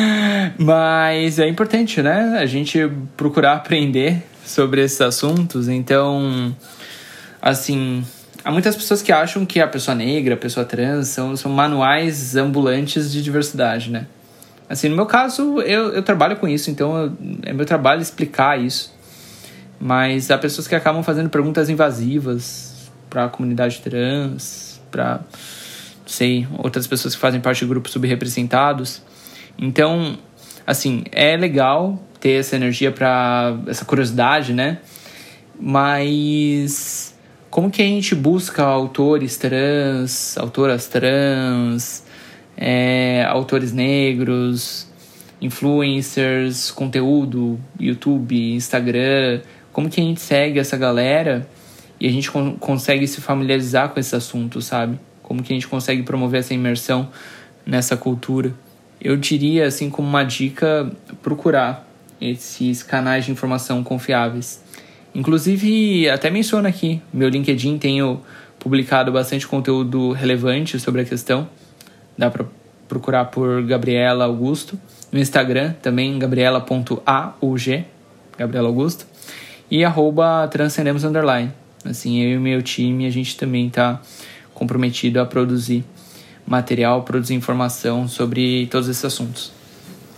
mas 0.59 1.39
é 1.39 1.47
importante, 1.47 1.99
né? 2.01 2.37
A 2.39 2.45
gente 2.45 2.79
procurar 3.17 3.53
aprender 3.53 4.21
sobre 4.45 4.83
esses 4.83 5.01
assuntos. 5.01 5.67
Então, 5.67 6.55
assim, 7.41 8.03
há 8.43 8.51
muitas 8.51 8.75
pessoas 8.75 9.01
que 9.01 9.11
acham 9.11 9.45
que 9.47 9.59
a 9.59 9.67
pessoa 9.67 9.95
negra, 9.95 10.35
a 10.35 10.37
pessoa 10.37 10.63
trans 10.63 11.07
são, 11.07 11.35
são 11.35 11.51
manuais 11.51 12.35
ambulantes 12.35 13.11
de 13.11 13.23
diversidade, 13.23 13.89
né? 13.89 14.05
Assim, 14.69 14.87
no 14.87 14.95
meu 14.95 15.07
caso, 15.07 15.59
eu, 15.61 15.89
eu 15.93 16.03
trabalho 16.03 16.37
com 16.37 16.47
isso, 16.47 16.69
então 16.69 16.95
eu, 16.95 17.13
é 17.41 17.51
meu 17.51 17.65
trabalho 17.65 18.01
explicar 18.01 18.59
isso. 18.59 18.95
Mas 19.79 20.29
há 20.29 20.37
pessoas 20.37 20.67
que 20.67 20.75
acabam 20.75 21.01
fazendo 21.01 21.29
perguntas 21.29 21.69
invasivas 21.69 22.91
para 23.09 23.25
a 23.25 23.29
comunidade 23.29 23.79
trans, 23.81 24.79
para 24.91 25.21
sei, 26.05 26.47
outras 26.57 26.85
pessoas 26.85 27.15
que 27.15 27.21
fazem 27.21 27.41
parte 27.41 27.59
de 27.59 27.65
grupos 27.65 27.91
subrepresentados. 27.91 29.01
Então, 29.57 30.17
assim, 30.67 31.03
é 31.11 31.35
legal 31.35 31.99
ter 32.19 32.39
essa 32.39 32.55
energia 32.55 32.91
para 32.91 33.57
essa 33.67 33.85
curiosidade, 33.85 34.53
né? 34.53 34.79
Mas 35.59 37.15
como 37.49 37.71
que 37.71 37.81
a 37.81 37.85
gente 37.85 38.13
busca 38.13 38.63
autores 38.63 39.37
trans, 39.37 40.37
autoras 40.37 40.87
trans, 40.87 42.03
é, 42.61 43.23
autores 43.25 43.71
negros, 43.71 44.85
influencers, 45.41 46.69
conteúdo, 46.71 47.57
YouTube, 47.79 48.53
Instagram? 48.53 49.39
Como 49.71 49.89
que 49.89 50.01
a 50.01 50.03
gente 50.03 50.19
segue 50.19 50.59
essa 50.59 50.75
galera 50.75 51.47
e 51.97 52.05
a 52.05 52.11
gente 52.11 52.29
consegue 52.59 53.07
se 53.07 53.21
familiarizar 53.21 53.89
com 53.89 53.99
esse 53.99 54.13
assunto, 54.13 54.61
sabe? 54.61 54.99
Como 55.23 55.41
que 55.41 55.53
a 55.53 55.55
gente 55.55 55.69
consegue 55.69 56.03
promover 56.03 56.41
essa 56.41 56.53
imersão 56.53 57.09
nessa 57.65 57.95
cultura? 57.95 58.53
Eu 58.99 59.15
diria, 59.15 59.65
assim, 59.65 59.89
como 59.89 60.09
uma 60.09 60.23
dica, 60.23 60.91
procurar 61.23 61.87
esses 62.19 62.83
canais 62.83 63.23
de 63.23 63.31
informação 63.31 63.81
confiáveis. 63.81 64.61
Inclusive, 65.15 66.09
até 66.09 66.29
menciono 66.29 66.67
aqui, 66.67 67.01
meu 67.13 67.29
LinkedIn 67.29 67.77
tenho 67.77 68.21
publicado 68.59 69.11
bastante 69.13 69.47
conteúdo 69.47 70.11
relevante 70.11 70.77
sobre 70.77 71.01
a 71.01 71.05
questão. 71.05 71.47
Dá 72.19 72.29
para 72.29 72.45
procurar 72.85 73.23
por 73.25 73.63
Gabriela 73.63 74.25
Augusto. 74.25 74.77
No 75.09 75.17
Instagram 75.17 75.71
também, 75.81 76.19
gabriela.aug, 76.19 77.85
Gabriela 78.37 78.67
Augusto. 78.67 79.07
E 79.71 79.85
arroba 79.85 80.45
transcendemos 80.51 81.05
underline. 81.05 81.49
Assim, 81.85 82.21
eu 82.21 82.31
e 82.31 82.37
meu 82.37 82.61
time, 82.61 83.05
a 83.05 83.09
gente 83.09 83.37
também 83.37 83.67
está 83.67 84.01
comprometido 84.53 85.21
a 85.21 85.25
produzir 85.25 85.85
material, 86.45 87.03
produzir 87.03 87.35
informação 87.35 88.05
sobre 88.05 88.65
todos 88.65 88.89
esses 88.89 89.05
assuntos. 89.05 89.53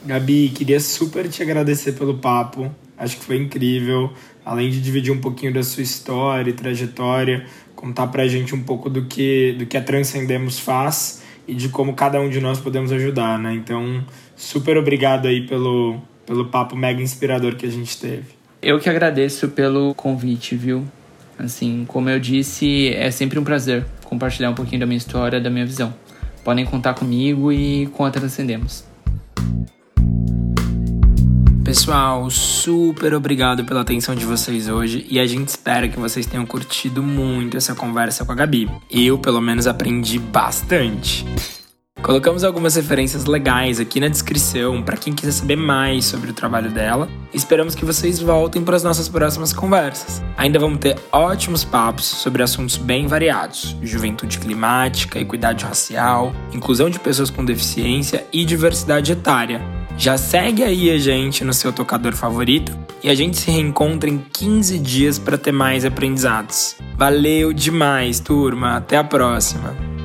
Gabi, 0.04 0.50
queria 0.50 0.80
super 0.80 1.30
te 1.30 1.44
agradecer 1.44 1.92
pelo 1.92 2.18
papo. 2.18 2.72
Acho 2.98 3.18
que 3.18 3.26
foi 3.26 3.38
incrível. 3.38 4.12
Além 4.44 4.72
de 4.72 4.82
dividir 4.82 5.14
um 5.14 5.22
pouquinho 5.22 5.54
da 5.54 5.62
sua 5.62 5.84
história 5.84 6.50
e 6.50 6.54
trajetória, 6.54 7.46
contar 7.76 8.08
pra 8.08 8.28
gente 8.28 8.56
um 8.56 8.64
pouco 8.64 8.90
do 8.90 9.06
que, 9.06 9.56
do 9.60 9.68
que 9.68 9.78
a 9.78 9.84
Transcendemos 9.84 10.58
faz 10.58 11.22
e 11.52 11.54
de 11.54 11.68
como 11.68 11.94
cada 11.94 12.18
um 12.22 12.30
de 12.30 12.40
nós 12.40 12.62
podemos 12.62 12.94
ajudar, 12.94 13.38
né? 13.38 13.54
Então, 13.54 14.02
super 14.38 14.78
obrigado 14.78 15.28
aí 15.28 15.46
pelo, 15.46 16.00
pelo 16.26 16.46
papo 16.46 16.78
mega 16.78 17.02
inspirador 17.02 17.58
que 17.58 17.66
a 17.66 17.70
gente 17.70 18.00
teve. 18.00 18.24
Eu 18.62 18.80
que 18.80 18.90
agradeço 18.90 19.50
pelo 19.50 19.94
convite, 19.94 20.56
viu? 20.56 20.88
Assim, 21.38 21.84
como 21.86 22.10
eu 22.10 22.22
disse, 22.22 22.94
é 22.94 23.12
sempre 23.12 23.38
um 23.38 23.44
prazer 23.44 23.86
compartilhar 24.06 24.50
um 24.50 24.54
pouquinho 24.54 24.80
da 24.80 24.86
minha 24.86 24.98
história, 24.98 25.42
da 25.42 25.50
minha 25.50 25.66
visão. 25.66 25.94
Podem 26.42 26.64
contar 26.64 26.94
comigo 26.94 27.52
e 27.52 27.88
com 27.88 28.06
a 28.06 28.12
Transcendemos. 28.12 28.86
Pessoal, 31.64 32.28
super 32.32 33.14
obrigado 33.14 33.64
pela 33.64 33.82
atenção 33.82 34.16
de 34.16 34.26
vocês 34.26 34.68
hoje 34.68 35.06
e 35.08 35.20
a 35.20 35.28
gente 35.28 35.50
espera 35.50 35.88
que 35.88 36.00
vocês 36.00 36.26
tenham 36.26 36.46
curtido 36.46 37.04
muito 37.04 37.56
essa 37.56 37.76
conversa 37.76 38.26
com 38.26 38.32
a 38.32 38.36
Gabi. 38.36 38.68
Eu, 38.90 39.20
pelo 39.20 39.40
menos, 39.40 39.68
aprendi 39.68 40.18
bastante. 40.18 41.24
Colocamos 42.02 42.44
algumas 42.44 42.76
referências 42.76 43.26
legais 43.26 43.80
aqui 43.80 44.00
na 44.00 44.08
descrição 44.08 44.82
para 44.82 44.98
quem 44.98 45.14
quiser 45.14 45.32
saber 45.32 45.56
mais 45.56 46.06
sobre 46.06 46.32
o 46.32 46.34
trabalho 46.34 46.72
dela. 46.72 47.08
Esperamos 47.32 47.76
que 47.76 47.86
vocês 47.86 48.20
voltem 48.20 48.64
para 48.64 48.76
as 48.76 48.84
nossas 48.84 49.08
próximas 49.08 49.54
conversas. 49.54 50.22
Ainda 50.36 50.58
vamos 50.58 50.80
ter 50.80 50.98
ótimos 51.12 51.64
papos 51.64 52.06
sobre 52.06 52.42
assuntos 52.42 52.76
bem 52.76 53.06
variados: 53.06 53.78
juventude 53.84 54.40
climática, 54.40 55.20
equidade 55.20 55.64
racial, 55.64 56.34
inclusão 56.52 56.90
de 56.90 57.00
pessoas 57.00 57.30
com 57.30 57.46
deficiência 57.46 58.26
e 58.34 58.44
diversidade 58.44 59.12
etária. 59.12 59.62
Já 59.96 60.18
segue 60.18 60.64
aí 60.64 60.90
a 60.90 60.98
gente 60.98 61.44
no 61.44 61.54
seu 61.54 61.72
tocador 61.72 62.14
favorito 62.14 62.76
e 63.04 63.10
a 63.10 63.16
gente 63.16 63.38
se 63.38 63.52
reencontra 63.52 64.10
em 64.10 64.18
15 64.18 64.80
dias 64.80 65.20
para 65.20 65.38
ter 65.38 65.52
mais 65.52 65.86
aprendizados. 65.86 66.76
Valeu 66.98 67.54
demais, 67.54 68.20
turma! 68.20 68.78
Até 68.78 68.98
a 68.98 69.04
próxima! 69.04 70.01